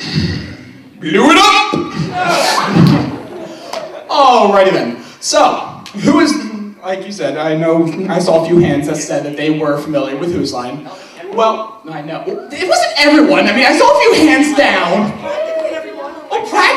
blew 1.00 1.32
it 1.32 1.38
up. 1.38 1.74
Alrighty 4.10 4.72
then. 4.72 5.04
So, 5.20 5.42
who 6.04 6.20
is, 6.20 6.34
like 6.84 7.06
you 7.06 7.12
said, 7.12 7.38
I 7.38 7.56
know, 7.56 7.86
I 8.10 8.20
saw 8.20 8.44
a 8.44 8.48
few 8.48 8.60
hands 8.60 8.88
that 8.88 8.98
said 8.98 9.24
that 9.26 9.38
they 9.38 9.58
were 9.58 9.78
familiar 9.82 10.18
with 10.18 10.32
Whose 10.34 10.54
Line. 10.54 10.86
Oh, 10.88 11.00
well, 11.34 11.82
I 11.90 12.02
know. 12.02 12.22
It 12.28 12.68
wasn't 12.70 12.94
everyone. 13.00 13.48
I 13.48 13.54
mean, 13.56 13.66
I 13.66 13.76
saw 13.78 13.90
a 13.90 14.00
few 14.02 14.28
hands 14.28 14.56
down. 14.56 15.12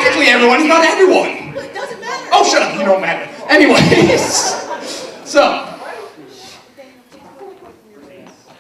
Practically 0.07 0.33
everyone. 0.33 0.61
It's 0.61 0.69
not 0.69 0.85
everyone. 0.85 1.65
It 1.65 1.75
doesn't 1.75 2.01
matter. 2.01 2.29
Oh, 2.33 2.45
shut 2.49 2.63
up. 2.63 2.79
You 2.79 2.85
don't 2.85 3.01
matter. 3.01 3.29
Anyways. 3.49 4.65
So. 5.27 5.43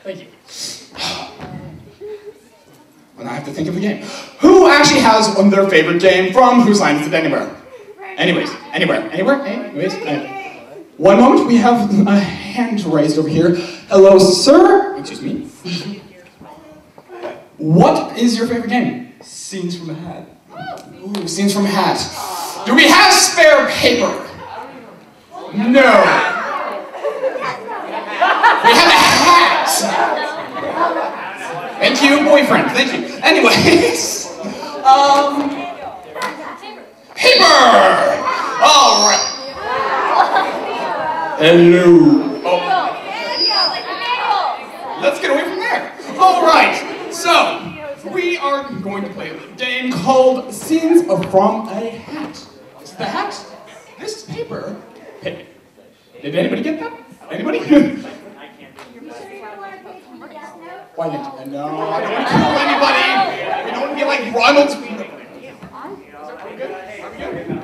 Thank 0.03 0.23
you. 0.23 0.26
And 3.19 3.29
I 3.29 3.35
have 3.35 3.45
to 3.45 3.53
think 3.53 3.69
of 3.69 3.76
a 3.76 3.81
game. 3.81 4.03
Who 4.41 4.69
actually 4.69 5.00
has 5.00 5.35
one 5.37 5.49
their 5.49 5.71
favorite 5.71 6.00
game 6.03 6.33
from 6.33 6.62
Whose 6.62 6.81
Line 6.81 6.97
Is 6.97 7.07
It 7.07 7.15
Anywhere? 7.15 7.55
Anyways, 8.17 8.50
anywhere, 8.73 9.09
anywhere, 9.11 9.41
anyways. 9.43 9.95
anywhere. 9.95 10.83
One 10.97 11.21
moment, 11.21 11.47
we 11.47 11.57
have 11.59 11.88
a 12.07 12.19
hand 12.19 12.85
raised 12.85 13.17
over 13.17 13.29
here. 13.29 13.55
Hello, 13.88 14.19
sir. 14.19 14.97
Excuse 14.99 15.23
me. 15.23 15.49
What 17.59 18.19
is 18.19 18.37
your 18.37 18.47
favorite 18.49 18.69
game? 18.69 19.15
Scenes 19.23 19.79
from 19.79 19.91
a 19.91 19.95
hat. 19.95 20.36
Ooh, 20.56 21.28
scenes 21.28 21.52
from 21.54 21.64
hat. 21.64 21.98
Do 22.66 22.75
we 22.75 22.88
have 22.88 23.12
spare 23.12 23.68
paper? 23.68 24.10
No. 25.54 26.25
We 28.64 28.72
have 28.72 28.90
a 28.90 29.00
hat. 29.22 29.68
Thank 31.78 32.02
you, 32.02 32.25
boyfriend. 32.25 32.70
Thank 32.72 32.92
you. 32.92 33.16
Anyways, 33.22 34.26
um, 34.84 35.50
paper. 37.14 37.44
All 38.62 39.06
right. 39.06 39.22
Hello. 41.38 42.40
Oh. 42.44 42.76
Let's 45.02 45.20
get 45.20 45.30
away 45.30 45.44
from 45.44 45.58
there. 45.58 45.92
All 46.18 46.42
right. 46.42 47.12
So 47.12 48.10
we 48.10 48.38
are 48.38 48.70
going 48.80 49.04
to 49.04 49.10
play 49.10 49.30
a 49.30 49.34
game 49.76 49.92
called 49.92 50.52
Scenes 50.54 51.04
from 51.04 51.68
a 51.68 51.90
Hat. 51.90 52.33
This 52.80 52.90
is 52.90 52.97
the 52.97 53.04
hat. 53.04 53.47
This 53.99 54.16
is 54.16 54.23
paper. 54.25 54.76
Hey, 55.21 55.47
did 56.23 56.35
anybody 56.35 56.62
get 56.62 56.80
that? 56.80 56.92
Anybody? 57.30 57.59
Why 60.97 61.11
didn't 61.11 61.47
you? 61.47 61.52
No, 61.52 61.66
I 61.66 62.00
don't 62.00 62.12
want 62.12 62.25
to 62.25 62.33
kill 62.33 62.56
anybody. 62.64 63.04
We 63.64 63.71
don't 63.71 63.80
want 63.83 63.92
to 63.92 63.97
be 64.00 64.04
like 64.06 64.23
Ronald. 64.35 64.71
Are 64.73 66.49
we 66.49 66.56
good? 66.56 66.71
Are 67.00 67.11
we 67.11 67.16
good? 67.18 67.59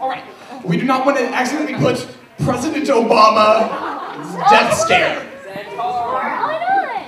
All 0.00 0.08
right. 0.08 0.24
We 0.64 0.76
do 0.76 0.84
not 0.84 1.06
want 1.06 1.18
to 1.18 1.24
accidentally 1.28 1.78
put 1.78 2.08
President 2.42 2.86
Obama's 2.86 4.34
death 4.50 4.76
scare. 4.78 5.28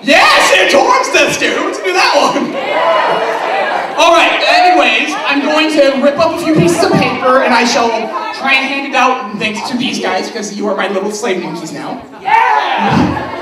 Yes, 0.04 0.52
Santorum's 0.52 1.12
death 1.12 1.34
scare. 1.34 1.58
Who 1.58 1.64
wants 1.64 1.78
to 1.78 1.84
do 1.84 1.92
that 1.92 2.14
one? 2.14 3.63
All 3.96 4.12
right. 4.12 4.42
Anyways, 4.42 5.14
I'm 5.26 5.40
going 5.42 5.70
to 5.72 6.02
rip 6.02 6.18
up 6.18 6.34
a 6.34 6.44
few 6.44 6.54
pieces 6.54 6.84
of 6.84 6.92
paper, 6.92 7.42
and 7.42 7.54
I 7.54 7.64
shall 7.64 7.88
try 8.34 8.54
and 8.54 8.66
hand 8.66 8.86
it 8.88 8.94
out 8.94 9.38
thanks 9.38 9.68
to 9.70 9.76
these 9.76 10.00
guys 10.00 10.28
because 10.28 10.56
you 10.56 10.66
are 10.68 10.76
my 10.76 10.88
little 10.88 11.10
slave 11.10 11.42
monkeys 11.42 11.72
now. 11.72 12.02
Yeah! 12.20 13.32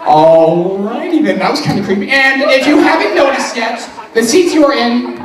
Alrighty 0.00 1.24
then, 1.24 1.38
that 1.38 1.50
was 1.50 1.60
kind 1.62 1.78
of 1.78 1.86
creepy. 1.86 2.10
And 2.10 2.42
if 2.42 2.66
you 2.66 2.78
haven't 2.78 3.14
noticed 3.14 3.56
yet, 3.56 3.80
the 4.12 4.22
seats 4.22 4.52
you 4.52 4.64
are 4.64 4.74
in, 4.74 5.16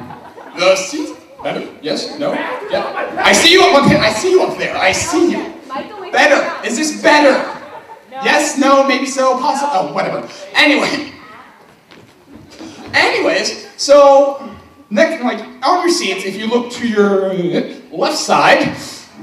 the 0.57 0.75
seats, 0.75 1.19
better? 1.43 1.67
Yes? 1.81 2.17
No? 2.17 2.33
Yeah. 2.33 3.21
I 3.23 3.33
see 3.33 3.51
you 3.51 3.61
up 3.61 3.89
there, 3.89 3.99
I 3.99 4.11
see 4.11 4.31
you 4.31 4.41
up 4.43 4.57
there. 4.57 4.75
I 4.75 4.91
see 4.91 5.31
you. 5.31 5.53
Better. 6.11 6.67
Is 6.67 6.75
this 6.77 7.01
better? 7.01 7.37
Yes? 8.11 8.57
No? 8.57 8.87
Maybe 8.87 9.05
so? 9.05 9.37
Possible? 9.39 9.69
Oh, 9.73 9.93
whatever. 9.93 10.27
Anyway. 10.53 11.13
Anyways, 12.93 13.68
so 13.79 14.55
next, 14.89 15.23
like 15.23 15.39
on 15.63 15.81
your 15.81 15.89
seats, 15.89 16.25
if 16.25 16.35
you 16.35 16.47
look 16.47 16.71
to 16.73 16.87
your 16.87 17.33
left 17.91 18.17
side, 18.17 18.75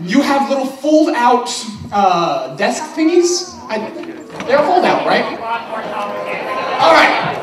you 0.03 0.23
have 0.23 0.49
little 0.49 0.67
fold-out 0.67 1.49
uh, 1.93 2.57
desk 2.57 2.83
thingies. 2.97 3.55
I, 3.69 3.79
they're 4.47 4.59
fold 4.65 4.85
out, 4.85 5.07
right? 5.07 5.25
All 6.81 6.93
right. 6.93 7.37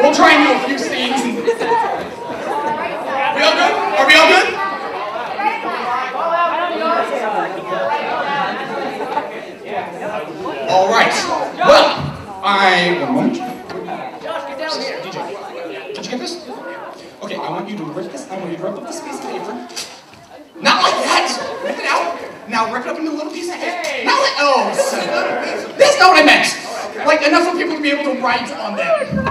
We'll 0.00 0.14
try 0.14 0.32
and 0.34 0.46
do 0.46 0.52
a 0.54 0.78
few. 0.78 0.78
And... 0.94 1.36
We 3.34 3.42
all 3.42 3.54
good? 3.54 3.72
Are 3.98 4.06
we 4.06 4.14
all 4.14 4.28
good? 4.28 4.67
All 10.68 10.90
right. 10.90 11.14
Well, 11.56 12.42
I 12.44 13.00
one 13.00 13.14
moment. 13.14 13.36
Josh, 13.36 14.48
get 14.48 14.58
down 14.58 14.78
here. 14.78 15.00
DJ, 15.00 15.94
did 15.94 16.04
you 16.04 16.10
get 16.10 16.20
this? 16.20 16.46
Okay, 17.22 17.36
I 17.36 17.50
want 17.50 17.70
you 17.70 17.78
to 17.78 17.84
rip 17.84 18.12
this. 18.12 18.28
I 18.28 18.36
want 18.36 18.50
you 18.50 18.58
to 18.58 18.62
rip 18.64 18.74
up 18.76 18.86
this 18.86 19.00
piece 19.00 19.14
of 19.14 19.22
paper. 19.22 19.52
Not 20.60 20.82
like 20.82 20.92
that. 21.08 21.62
Rip 21.64 21.78
it 21.78 21.86
out. 21.86 22.50
Now 22.50 22.70
rip 22.70 22.84
it 22.84 22.90
up 22.90 22.98
into 22.98 23.10
a 23.10 23.16
little 23.16 23.32
piece 23.32 23.48
of 23.48 23.54
paper. 23.54 24.04
Not 24.04 24.20
like 24.20 24.34
oh. 24.40 24.74
son 24.76 25.78
That's 25.78 25.98
not 25.98 26.10
what 26.12 26.20
I 26.20 26.26
meant. 26.26 26.52
Like 27.06 27.26
enough 27.26 27.50
for 27.50 27.56
people 27.56 27.76
to 27.76 27.82
be 27.82 27.90
able 27.90 28.12
to 28.12 28.20
write 28.20 28.52
on 28.52 28.76
them. 28.76 29.24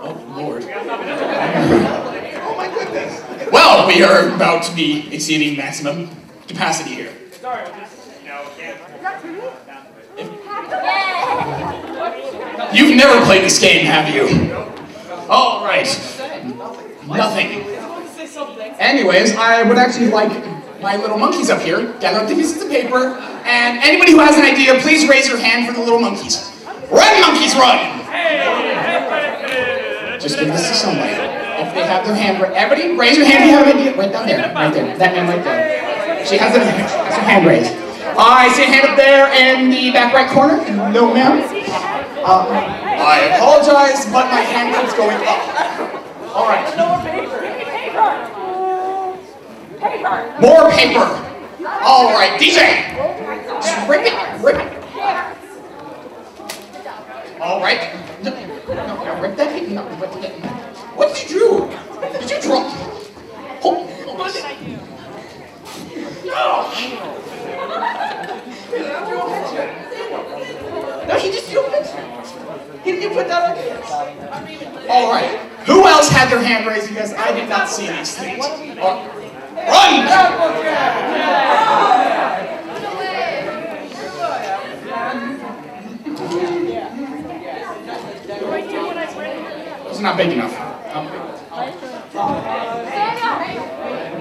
Oh 0.00 0.34
Lord. 0.36 0.62
Oh 0.62 2.54
my 2.56 2.68
goodness. 2.72 3.50
Well, 3.50 3.88
we 3.88 4.04
are 4.04 4.32
about 4.36 4.62
to 4.62 4.74
be 4.76 5.12
exceeding 5.12 5.56
maximum 5.56 6.08
capacity 6.46 6.94
here. 6.94 7.12
You've 12.72 12.96
never 12.96 13.24
played 13.24 13.44
this 13.44 13.58
game, 13.58 13.86
have 13.86 14.14
you? 14.14 14.54
All 15.28 15.64
right. 15.64 15.86
Nothing. 17.06 17.64
Anyways, 18.78 19.34
I 19.36 19.62
would 19.62 19.78
actually 19.78 20.10
like 20.10 20.30
my 20.80 20.96
little 20.96 21.18
monkeys 21.18 21.50
up 21.50 21.60
here, 21.62 21.94
gather 22.00 22.20
up 22.20 22.28
the 22.28 22.34
pieces 22.34 22.62
of 22.62 22.68
paper, 22.68 23.16
and 23.44 23.78
anybody 23.82 24.12
who 24.12 24.20
has 24.20 24.36
an 24.36 24.44
idea, 24.44 24.78
please 24.80 25.08
raise 25.08 25.26
your 25.26 25.38
hand 25.38 25.66
for 25.66 25.72
the 25.72 25.80
little 25.80 25.98
monkeys. 25.98 26.52
Run, 26.90 27.20
monkeys, 27.20 27.54
run! 27.56 27.98
Just 30.20 30.38
give 30.38 30.48
this 30.48 30.68
to 30.68 30.74
somebody. 30.74 31.12
If 31.12 31.74
they 31.74 31.82
have 31.82 32.06
their 32.06 32.14
hand, 32.14 32.42
everybody 32.54 32.96
raise 32.96 33.16
your 33.16 33.26
hand 33.26 33.44
if 33.44 33.50
you 33.50 33.56
have 33.56 33.66
an 33.66 33.76
idea. 33.78 33.96
Right 33.96 34.12
down 34.12 34.26
there, 34.26 34.54
right 34.54 34.72
there, 34.72 34.98
that 34.98 35.14
man 35.14 35.28
right 35.28 35.42
there. 35.42 36.24
She 36.26 36.36
has, 36.36 36.54
a, 36.54 36.60
has 36.60 37.16
her 37.16 37.22
hand 37.22 37.46
raised. 37.46 37.72
I 38.16 38.52
see 38.54 38.62
a 38.62 38.66
hand 38.66 38.88
up 38.88 38.96
there 38.96 39.28
in 39.32 39.70
the 39.70 39.90
back 39.92 40.12
right 40.12 40.30
corner. 40.30 40.58
No, 40.92 41.12
ma'am. 41.12 41.57
Uh, 42.30 42.44
I 42.44 43.20
apologize, 43.36 44.04
but 44.12 44.28
my 44.28 44.42
hand 44.42 44.76
keeps 44.76 44.92
going 44.92 45.16
up. 45.24 45.40
All 46.36 46.44
right. 46.46 46.76
More 46.76 47.00
paper. 49.80 50.36
More 50.38 50.70
paper! 50.70 51.08
All 51.82 52.12
right, 52.12 52.38
DJ. 52.38 52.92
Just 53.62 53.88
rip 53.88 54.02
it, 54.04 54.12
rip 54.44 54.56
it. 54.56 54.68
All 57.40 57.62
right. 57.62 57.96
No, 58.22 58.30
no, 58.74 59.04
no, 59.04 59.20
rip 59.22 59.34
that 59.38 59.50
paper. 59.50 59.70
No, 59.70 59.88
rip 59.96 60.12
it. 60.22 60.32
What 60.96 61.14
did 61.16 61.30
you 61.30 61.38
do? 61.38 61.70
Did 62.18 62.30
you 62.30 62.42
drop? 62.42 62.66
Hold, 63.62 63.88
hold 64.04 64.20
on. 64.20 64.28
No, 71.08 71.14
he 71.18 71.32
just 71.32 71.54
opened 71.54 71.86
it. 71.86 72.17
He 72.84 72.92
didn't 72.92 73.14
put 73.14 73.28
that 73.28 73.42
on. 73.50 73.56
All 74.88 75.10
right. 75.12 75.38
Who 75.66 75.86
else 75.86 76.08
had 76.08 76.30
their 76.30 76.42
hand 76.42 76.66
raised? 76.66 76.88
Because 76.88 77.12
I 77.12 77.32
did 77.32 77.48
not 77.48 77.68
see 77.68 77.86
these 77.88 78.16
things. 78.16 78.44
Uh, 78.44 79.18
run! 79.68 80.08
It's 89.90 90.00
not 90.00 90.16
big 90.16 90.32
enough. 90.32 90.52
Um, 90.94 91.08
I 91.58 91.70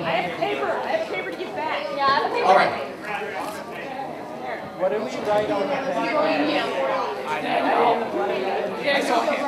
have 0.10 0.40
paper. 0.40 0.66
I 0.66 0.90
have 0.90 1.08
paper 1.14 1.32
to 1.32 1.38
give 1.38 1.56
back. 1.56 1.88
Yeah, 1.96 2.06
I 2.06 2.10
have 2.20 2.32
paper. 2.32 2.46
all 2.46 2.56
right. 2.56 2.72
What 4.80 4.92
do 4.92 4.98
we 5.00 5.12
write 5.28 5.50
on 5.52 5.68
the 5.68 6.77
page? 9.28 9.40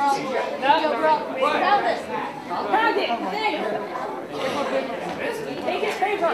Found 0.60 1.86
this. 1.86 2.00
Found 2.48 2.96
it. 2.98 3.08
There. 3.30 3.80
Take 5.64 5.82
his 5.84 5.96
paper. 5.96 6.30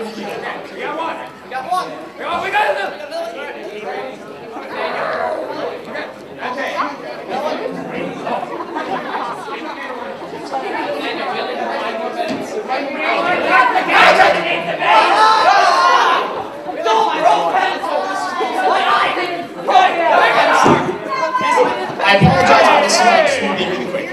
I 21.99 22.15
apologize, 22.19 22.69
but 22.71 22.81
this 22.83 22.95
is 22.95 23.01
like 23.01 23.27
really, 23.59 23.67
really 23.67 23.91
quick. 23.91 24.07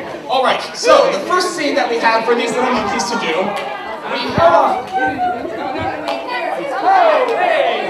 All 0.44 0.50
right, 0.50 0.76
so 0.76 1.10
the 1.10 1.26
first 1.26 1.56
scene 1.56 1.74
that 1.76 1.90
we 1.90 1.98
have 2.00 2.26
for 2.26 2.36
these 2.36 2.52
little 2.52 2.74
monkeys 2.74 3.10
to 3.10 3.16
do, 3.16 3.32
we 4.12 4.20
have, 4.36 4.84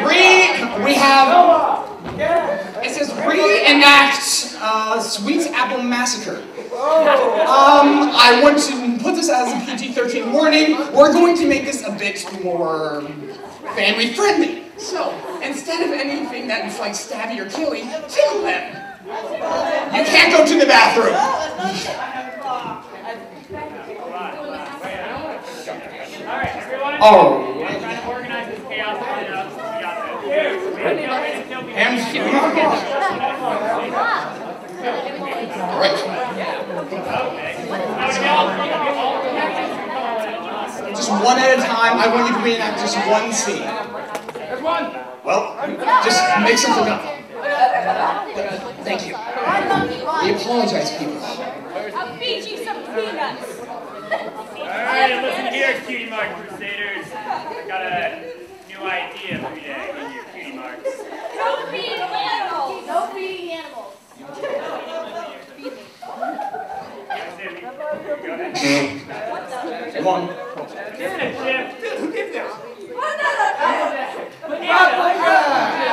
re, 0.05 0.85
we 0.85 0.93
have, 0.93 1.89
it 2.85 2.91
says 2.91 3.09
reenact 3.25 4.55
uh, 4.61 5.01
Sweet 5.01 5.47
Apple 5.47 5.81
Massacre. 5.81 6.43
Um, 6.75 8.13
I 8.13 8.39
want 8.43 8.59
to 8.59 9.03
put 9.03 9.15
this 9.15 9.31
as 9.31 9.51
a 9.51 9.65
PG-13 9.65 10.31
warning. 10.31 10.77
We're 10.95 11.11
going 11.11 11.35
to 11.37 11.47
make 11.47 11.65
this 11.65 11.83
a 11.83 11.91
bit 11.91 12.23
more 12.43 13.01
family 13.73 14.13
friendly. 14.13 14.65
So, 14.77 15.09
instead 15.41 15.81
of 15.87 15.91
anything 15.91 16.47
that's 16.47 16.79
like 16.79 16.91
stabby 16.91 17.39
or 17.39 17.49
killing, 17.49 17.89
kill 18.09 18.43
them. 18.43 18.82
You 19.03 19.09
can't 19.11 20.31
go 20.31 20.45
to 20.47 20.59
the 20.59 20.65
bathroom. 20.65 21.13
Alright, 26.23 26.55
everyone. 26.55 26.95
Oh. 27.01 27.57
We're 27.59 27.67
trying 27.67 27.99
to 27.99 28.07
organize 28.07 28.47
this 28.47 28.63
chaos. 28.63 28.95
You 28.95 29.27
know, 29.27 29.43
we 29.51 29.81
got 29.83 30.23
this. 30.23 30.75
Ready? 30.77 31.03
Okay, 31.03 31.43
kill 31.49 31.61
people. 31.63 31.75
And 31.75 31.99
Alright. 35.59 35.99
Just 40.95 41.11
one 41.11 41.37
at 41.39 41.59
a 41.59 41.61
time. 41.61 41.99
I 41.99 42.07
want 42.07 42.29
you 42.29 42.37
to 42.37 42.43
reenact 42.43 42.79
just 42.79 42.95
one 43.09 43.33
scene. 43.33 43.67
There's 44.33 44.61
one. 44.61 44.95
Well, 45.25 45.57
just 46.05 46.23
make 46.39 46.57
something 46.57 46.87
up. 46.87 47.12
Thank 47.93 49.07
you. 49.07 49.15
We 49.15 50.31
apologize, 50.33 50.91
people. 50.97 51.21
I'll 51.21 52.17
feed 52.17 52.43
you 52.45 52.57
some 52.63 52.83
peanuts. 52.83 53.59
Alright, 54.57 55.23
listen 55.23 55.45
here, 55.53 55.81
cutie 55.85 56.09
mark 56.09 56.29
crusaders. 56.35 57.05
I 57.13 57.65
got 57.67 57.81
a 57.81 58.33
new 58.67 58.81
idea 58.83 59.39
for 59.39 59.55
you 59.55 59.61
to 59.61 59.69
eat 59.69 60.15
your 60.15 60.25
cutie 60.33 60.57
marks. 60.57 60.83
No 61.35 61.65
feeding 61.71 61.99
animals. 61.99 62.87
No 62.87 63.07
feeding 63.13 63.51
animals. 63.51 63.93
Go 64.19 64.25
ahead. 68.53 68.83
Come 69.93 70.07
on. 70.07 70.27
Give 70.97 71.11
it 71.11 71.21
a 71.21 71.25
chip. 71.43 71.65
Who 71.99 72.05
did 72.11 72.27
this? 72.33 72.51
Banana 72.93 73.53
me 74.59 74.67
you. 74.67 75.92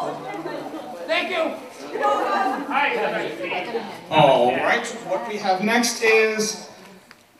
Thank 0.00 1.30
you. 1.30 1.54
Alright, 2.00 2.94
that's 2.94 3.40
right. 3.42 3.84
All 4.10 4.54
right. 4.56 4.86
What 5.08 5.28
we 5.28 5.36
have 5.36 5.62
next 5.62 6.02
is 6.02 6.70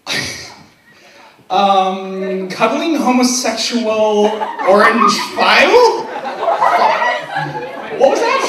um, 1.50 2.50
cuddling 2.50 2.96
homosexual 2.96 4.26
orange 4.68 5.16
file. 5.34 6.04
What 7.96 8.10
was 8.10 8.20
that? 8.20 8.40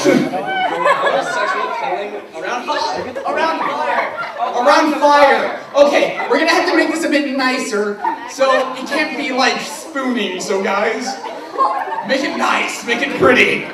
Sexual 1.32 1.68
killing 1.80 2.42
around 2.42 2.66
fire. 2.66 3.34
Around 3.34 3.58
fire. 3.60 4.22
Around 4.62 5.00
fire. 5.00 5.60
Okay, 5.86 6.28
we're 6.28 6.38
gonna 6.38 6.50
have 6.50 6.68
to 6.68 6.76
make 6.76 6.90
this 6.90 7.04
a 7.04 7.08
bit 7.08 7.34
nicer, 7.34 7.98
so 8.30 8.74
it 8.74 8.86
can't 8.86 9.16
be 9.16 9.32
like 9.32 9.58
spooning. 9.60 10.38
So 10.40 10.62
guys, 10.62 11.06
make 12.06 12.20
it 12.20 12.36
nice, 12.36 12.84
make 12.86 13.00
it 13.00 13.18
pretty. 13.18 13.66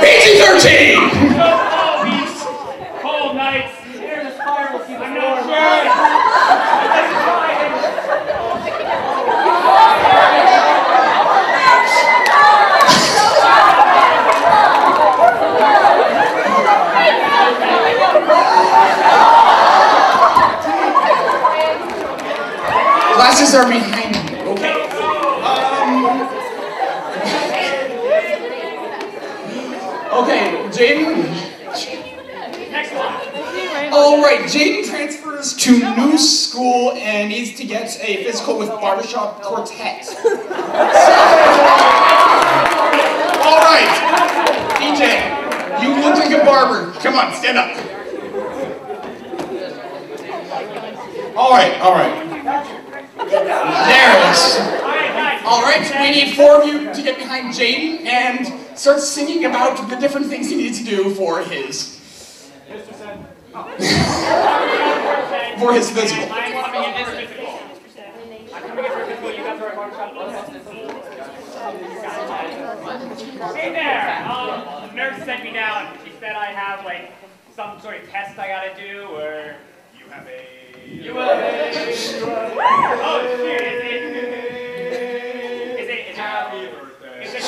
PG-13. 0.00 1.36
so 1.36 1.48
cold 1.70 2.04
these 2.04 2.42
cold 3.02 3.36
nights. 3.36 3.74
I'm 4.98 5.14
not. 5.14 6.36
Glasses 23.16 23.54
are 23.54 23.66
me. 23.66 23.78
Okay. 23.78 24.72
Um. 25.42 26.36
Okay, 30.16 30.42
Jaden. 30.70 31.16
Next 32.70 32.92
one. 32.92 33.12
All 33.96 34.20
right, 34.20 34.40
Jaden 34.40 34.86
transfers 34.86 35.54
to 35.54 35.96
new 35.96 36.18
school 36.18 36.92
and 36.92 37.30
needs 37.30 37.56
to 37.56 37.64
get 37.64 37.98
a 38.02 38.24
physical 38.24 38.58
with 38.58 38.68
barbershop 38.68 39.40
quartet. 39.40 40.06
All 43.40 43.58
right, 43.64 43.88
DJ, 44.76 45.82
you 45.82 45.94
look 46.04 46.14
like 46.18 46.30
a 46.30 46.44
barber. 46.44 46.92
Come 47.00 47.14
on, 47.14 47.32
stand 47.32 47.56
up. 47.56 47.70
All 51.34 51.52
right, 51.52 51.80
all 51.80 51.92
right. 51.92 52.12
There 53.30 54.10
it 54.12 54.30
is. 54.30 54.58
All 55.46 55.62
right, 55.62 55.90
we 56.02 56.10
need 56.10 56.36
four 56.36 56.60
of 56.60 56.68
you 56.68 56.92
to 56.92 57.02
get 57.02 57.16
behind 57.16 57.54
Jaden 57.54 58.04
and 58.04 58.78
start 58.78 59.00
singing 59.00 59.46
about 59.46 59.88
the 59.88 59.96
different 59.96 60.26
things 60.26 60.50
he 60.50 60.56
needs 60.56 60.80
to 60.80 60.84
do 60.84 61.14
for 61.14 61.40
his 61.40 61.96
for 63.56 63.64
his 65.72 65.88
physical. 65.90 66.24
I'm 66.30 66.52
coming 66.52 66.82
in 66.82 66.94
as 66.94 67.08
physical. 67.08 67.58
I'm 68.52 68.62
coming 68.62 68.84
in 68.84 68.90
for 68.92 69.04
physical. 69.06 69.30
You 69.30 69.36
guys 69.38 69.60
are 69.62 69.68
at 69.68 69.74
barbershop. 69.76 70.12
Hey 73.56 73.70
there. 73.72 74.26
Um, 74.28 74.88
the 74.88 74.92
nurse 74.94 75.24
sent 75.24 75.42
me 75.42 75.52
down. 75.52 75.96
She 76.04 76.12
said 76.20 76.36
I 76.36 76.46
have 76.52 76.84
like 76.84 77.12
some 77.54 77.80
sort 77.80 77.96
of 78.02 78.10
test 78.10 78.38
I 78.38 78.48
gotta 78.48 78.74
do, 78.78 79.06
or 79.12 79.56
you 79.98 80.06
have 80.10 80.26
a. 80.26 80.46
You 80.86 81.14
have 81.14 81.38
a. 81.38 81.72
Oh 83.08 83.20
shoot! 83.38 83.46
Is 83.46 83.82
it? 83.82 84.02
Is 84.02 84.04
it? 84.12 85.80
Is 85.80 85.88
it? 85.88 86.14
Happy 86.16 86.66
birthday. 86.66 87.24
Is 87.24 87.32
it? 87.34 87.42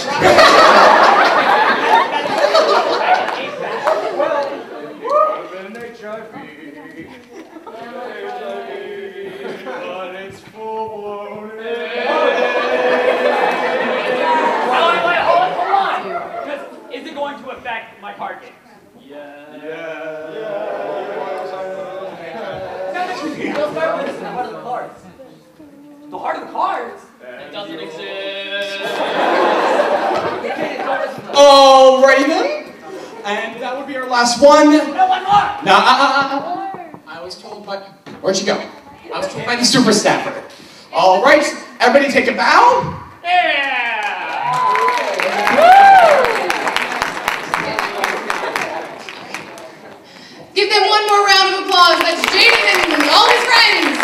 Hold 10.59 11.51
on, 14.85 15.07
wait, 15.07 15.21
hold 15.21 15.41
on, 15.41 15.53
hold 15.53 15.75
on. 15.75 16.03
Because 16.45 16.63
is 16.93 17.07
it 17.07 17.15
going 17.15 17.39
to 17.43 17.51
affect 17.51 18.01
my 18.01 18.13
card 18.15 18.41
games? 18.43 18.55
Let's 23.55 23.73
start 23.73 23.97
with 23.99 24.07
this. 24.07 24.19
The 24.21 24.31
heart 24.31 24.47
of 24.47 24.53
the 24.53 24.61
cards. 24.63 25.01
The 26.11 26.19
heart 26.19 26.37
of 26.37 26.47
the 26.47 26.53
cards? 26.53 27.03
It 27.23 27.53
doesn't 27.53 27.79
exist. 27.79 28.79
Alrighty 31.35 32.27
then. 32.27 32.65
And 33.25 33.63
that 33.63 33.77
would 33.77 33.87
be 33.87 33.97
our 33.97 34.07
last 34.09 34.41
one. 34.43 34.71
No, 34.71 35.07
one 35.07 35.25
more. 35.25 35.48
No, 35.65 35.73
uh, 35.73 35.77
uh, 35.77 36.39
uh. 36.39 36.99
I 37.09 37.21
was 37.21 37.35
told 37.35 37.67
by. 37.67 37.79
Where'd 38.21 38.39
you 38.39 38.47
go? 38.47 38.55
I 39.13 39.19
was 39.19 39.27
told 39.27 39.45
by 39.45 39.57
the 39.57 39.65
super 39.65 39.93
staffer. 39.93 40.45
All 40.93 41.21
right, 41.21 41.45
everybody 41.81 42.13
take 42.13 42.29
a 42.29 42.33
bow. 42.33 42.95
Yeah! 43.25 43.59
Give 50.55 50.71
them 50.71 50.89
one 50.89 51.07
more 51.09 51.27
round 51.27 51.55
of 51.55 51.67
applause. 51.67 51.99
That's 52.07 52.23
Jaden 52.31 52.95
and 52.95 53.11
all 53.11 53.29
his 53.29 53.43
friends. 53.51 53.99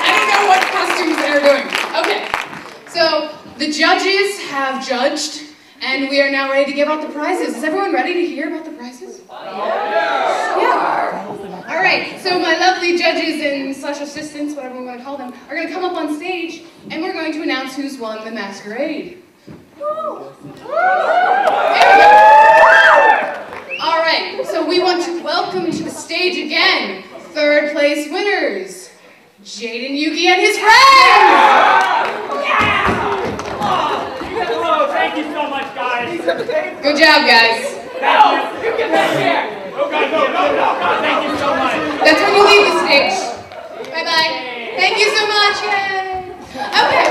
I 0.00 0.08
don't 0.16 0.28
know 0.32 0.44
what 0.48 0.60
costumes 0.72 1.16
they're 1.20 1.44
doing. 1.44 1.68
Okay, 2.00 2.24
so 2.88 3.36
the 3.58 3.70
judges 3.70 4.40
have 4.48 4.86
judged, 4.86 5.42
and 5.82 6.08
we 6.08 6.22
are 6.22 6.30
now 6.30 6.50
ready 6.50 6.70
to 6.70 6.74
give 6.74 6.88
out 6.88 7.02
the 7.06 7.12
prizes. 7.12 7.56
Is 7.56 7.64
everyone 7.64 7.92
ready 7.92 8.14
to 8.14 8.26
hear 8.26 8.48
about 8.48 8.64
the 8.64 8.72
prizes? 8.72 9.20
Yeah. 9.30 9.99
All 11.90 11.98
right. 11.98 12.20
So 12.20 12.38
my 12.38 12.56
lovely 12.56 12.96
judges 12.96 13.42
and 13.42 13.74
slash 13.74 14.00
assistants, 14.00 14.54
whatever 14.54 14.78
we 14.78 14.86
want 14.86 14.98
to 14.98 15.04
call 15.04 15.16
them, 15.16 15.34
are 15.48 15.56
going 15.56 15.66
to 15.66 15.72
come 15.74 15.84
up 15.84 15.94
on 15.94 16.14
stage, 16.14 16.62
and 16.88 17.02
we're 17.02 17.12
going 17.12 17.32
to 17.32 17.42
announce 17.42 17.74
who's 17.74 17.98
won 17.98 18.24
the 18.24 18.30
masquerade. 18.30 19.24
There 19.46 19.56
we 19.88 19.94
go. 19.94 20.32
All 23.80 23.98
right. 23.98 24.36
right, 24.38 24.46
so 24.46 24.64
we 24.64 24.78
want 24.80 25.04
to 25.04 25.20
welcome 25.24 25.68
to 25.68 25.82
the 25.82 25.90
stage 25.90 26.36
again 26.38 27.02
third 27.32 27.72
place 27.72 28.08
winners, 28.08 28.90
Jaden 29.42 29.98
Yuki 29.98 30.28
and 30.28 30.40
his 30.40 30.58
friends. 30.58 30.76
Hello, 34.46 34.86
thank 34.92 35.16
you 35.16 35.24
so 35.32 35.48
much, 35.48 35.74
guys. 35.74 36.20
Good 36.82 36.96
job, 36.98 37.26
guys. 37.26 37.74
No, 38.00 38.60
you 38.62 38.76
get 38.76 38.90
back 38.92 39.18
here. 39.18 39.59
That's 42.04 42.20
when 42.20 42.34
you 42.36 42.44
leave 42.44 42.66
the 42.72 42.76
stage. 42.84 43.16
Bye 43.90 44.04
bye. 44.04 44.30
Thank 44.76 44.98
you 44.98 45.08
so 45.16 45.26
much. 45.26 45.62
Yay. 45.64 46.34
Okay. 46.80 47.06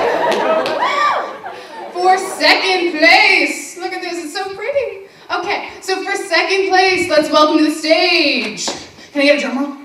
For 1.93 2.17
second 2.17 2.91
place. 2.97 3.77
Look 3.77 3.93
at 3.93 4.01
this, 4.01 4.23
it's 4.25 4.33
so 4.33 4.53
pretty. 4.55 5.07
Okay, 5.31 5.69
so 5.81 6.03
for 6.03 6.15
second 6.15 6.69
place, 6.69 7.09
let's 7.09 7.29
welcome 7.31 7.57
to 7.59 7.65
the 7.65 7.71
stage. 7.71 8.65
Can 9.11 9.21
I 9.21 9.25
get 9.25 9.37
a 9.37 9.41
drum 9.41 9.57
roll? 9.57 9.75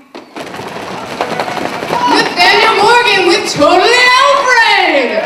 Nathaniel 2.13 2.75
Morgan 2.81 3.27
with 3.27 3.53
Totally 3.53 3.97
Alfred. 4.21 5.21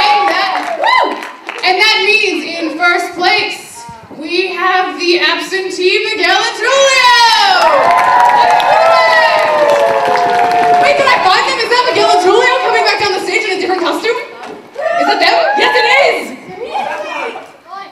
And 0.00 0.28
that, 0.28 0.76
woo! 0.80 1.12
And 1.64 1.78
that 1.78 1.96
means 2.04 2.44
in 2.44 2.76
first 2.78 3.14
place, 3.14 3.84
we 4.18 4.48
have 4.54 4.94
the 5.54 5.60
absentee 5.60 6.02
Miguel 6.02 6.34
Antrulio. 6.34 7.14
Wait, 10.82 10.98
did 10.98 11.06
I 11.06 11.18
find 11.22 11.46
them? 11.46 11.58
Is 11.62 11.70
that 11.70 11.82
Miguel 11.86 12.10
Antrulio 12.10 12.54
coming 12.66 12.82
back 12.82 12.98
down 12.98 13.12
the 13.14 13.22
stage 13.22 13.44
in 13.46 13.58
a 13.58 13.60
different 13.60 13.82
costume? 13.82 14.18
Is 14.18 15.06
that 15.06 15.18
them? 15.22 15.36
Yes, 15.54 15.70
it 15.78 15.86
is. 15.94 16.34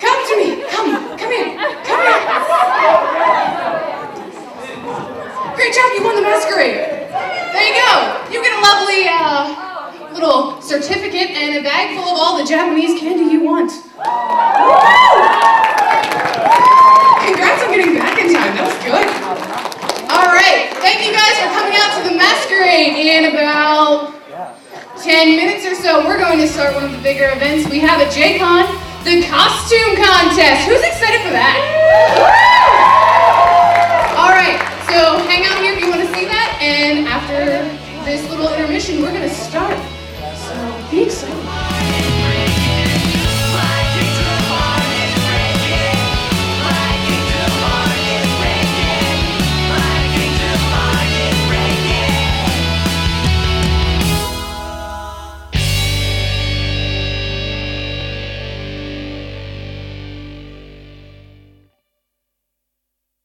Come 0.03 0.19
to 0.27 0.35
me. 0.43 0.67
Come. 0.75 0.91
Come 1.15 1.31
here. 1.31 1.55
Come 1.87 2.03
here. 2.03 2.19
Great 5.55 5.73
job. 5.75 5.87
You 5.95 6.03
won 6.03 6.17
the 6.17 6.23
masquerade. 6.27 6.83
There 7.07 7.63
you 7.63 7.79
go. 7.79 8.27
You 8.33 8.43
get 8.43 8.59
a 8.59 8.63
lovely 8.67 9.07
uh, 9.07 10.11
little 10.13 10.61
certificate 10.61 11.31
and 11.31 11.55
a 11.59 11.63
bag 11.63 11.95
full 11.95 12.11
of 12.11 12.19
all 12.19 12.39
the 12.39 12.45
Japanese 12.45 12.99
candy 12.99 13.31
you 13.31 13.45
want. 13.45 13.71
Congrats 17.23 17.63
on 17.63 17.71
getting 17.71 17.95
back 17.95 18.19
in 18.19 18.35
time. 18.35 18.51
That 18.59 18.67
was 18.67 18.79
good. 18.83 19.07
All 20.11 20.27
right. 20.27 20.75
Thank 20.83 21.07
you 21.07 21.15
guys 21.15 21.39
for 21.39 21.55
coming 21.55 21.79
out 21.79 21.95
to 21.97 22.11
the 22.11 22.15
masquerade 22.19 22.99
in 22.99 23.31
about 23.31 24.19
10 24.99 25.37
minutes 25.37 25.65
or 25.65 25.75
so. 25.75 26.05
We're 26.05 26.19
going 26.19 26.39
to 26.39 26.49
start 26.49 26.75
one 26.75 26.85
of 26.85 26.91
the 26.91 27.02
bigger 27.13 27.29
events 27.29 27.69
we 27.69 27.79
have 27.79 28.01
at 28.01 28.11
JCon, 28.11 28.65
the 29.05 29.29
costume 29.29 29.97
contest. 29.97 30.67
Who's 30.67 30.81
excited 30.81 31.21
for 31.21 31.33
that? 31.33 32.42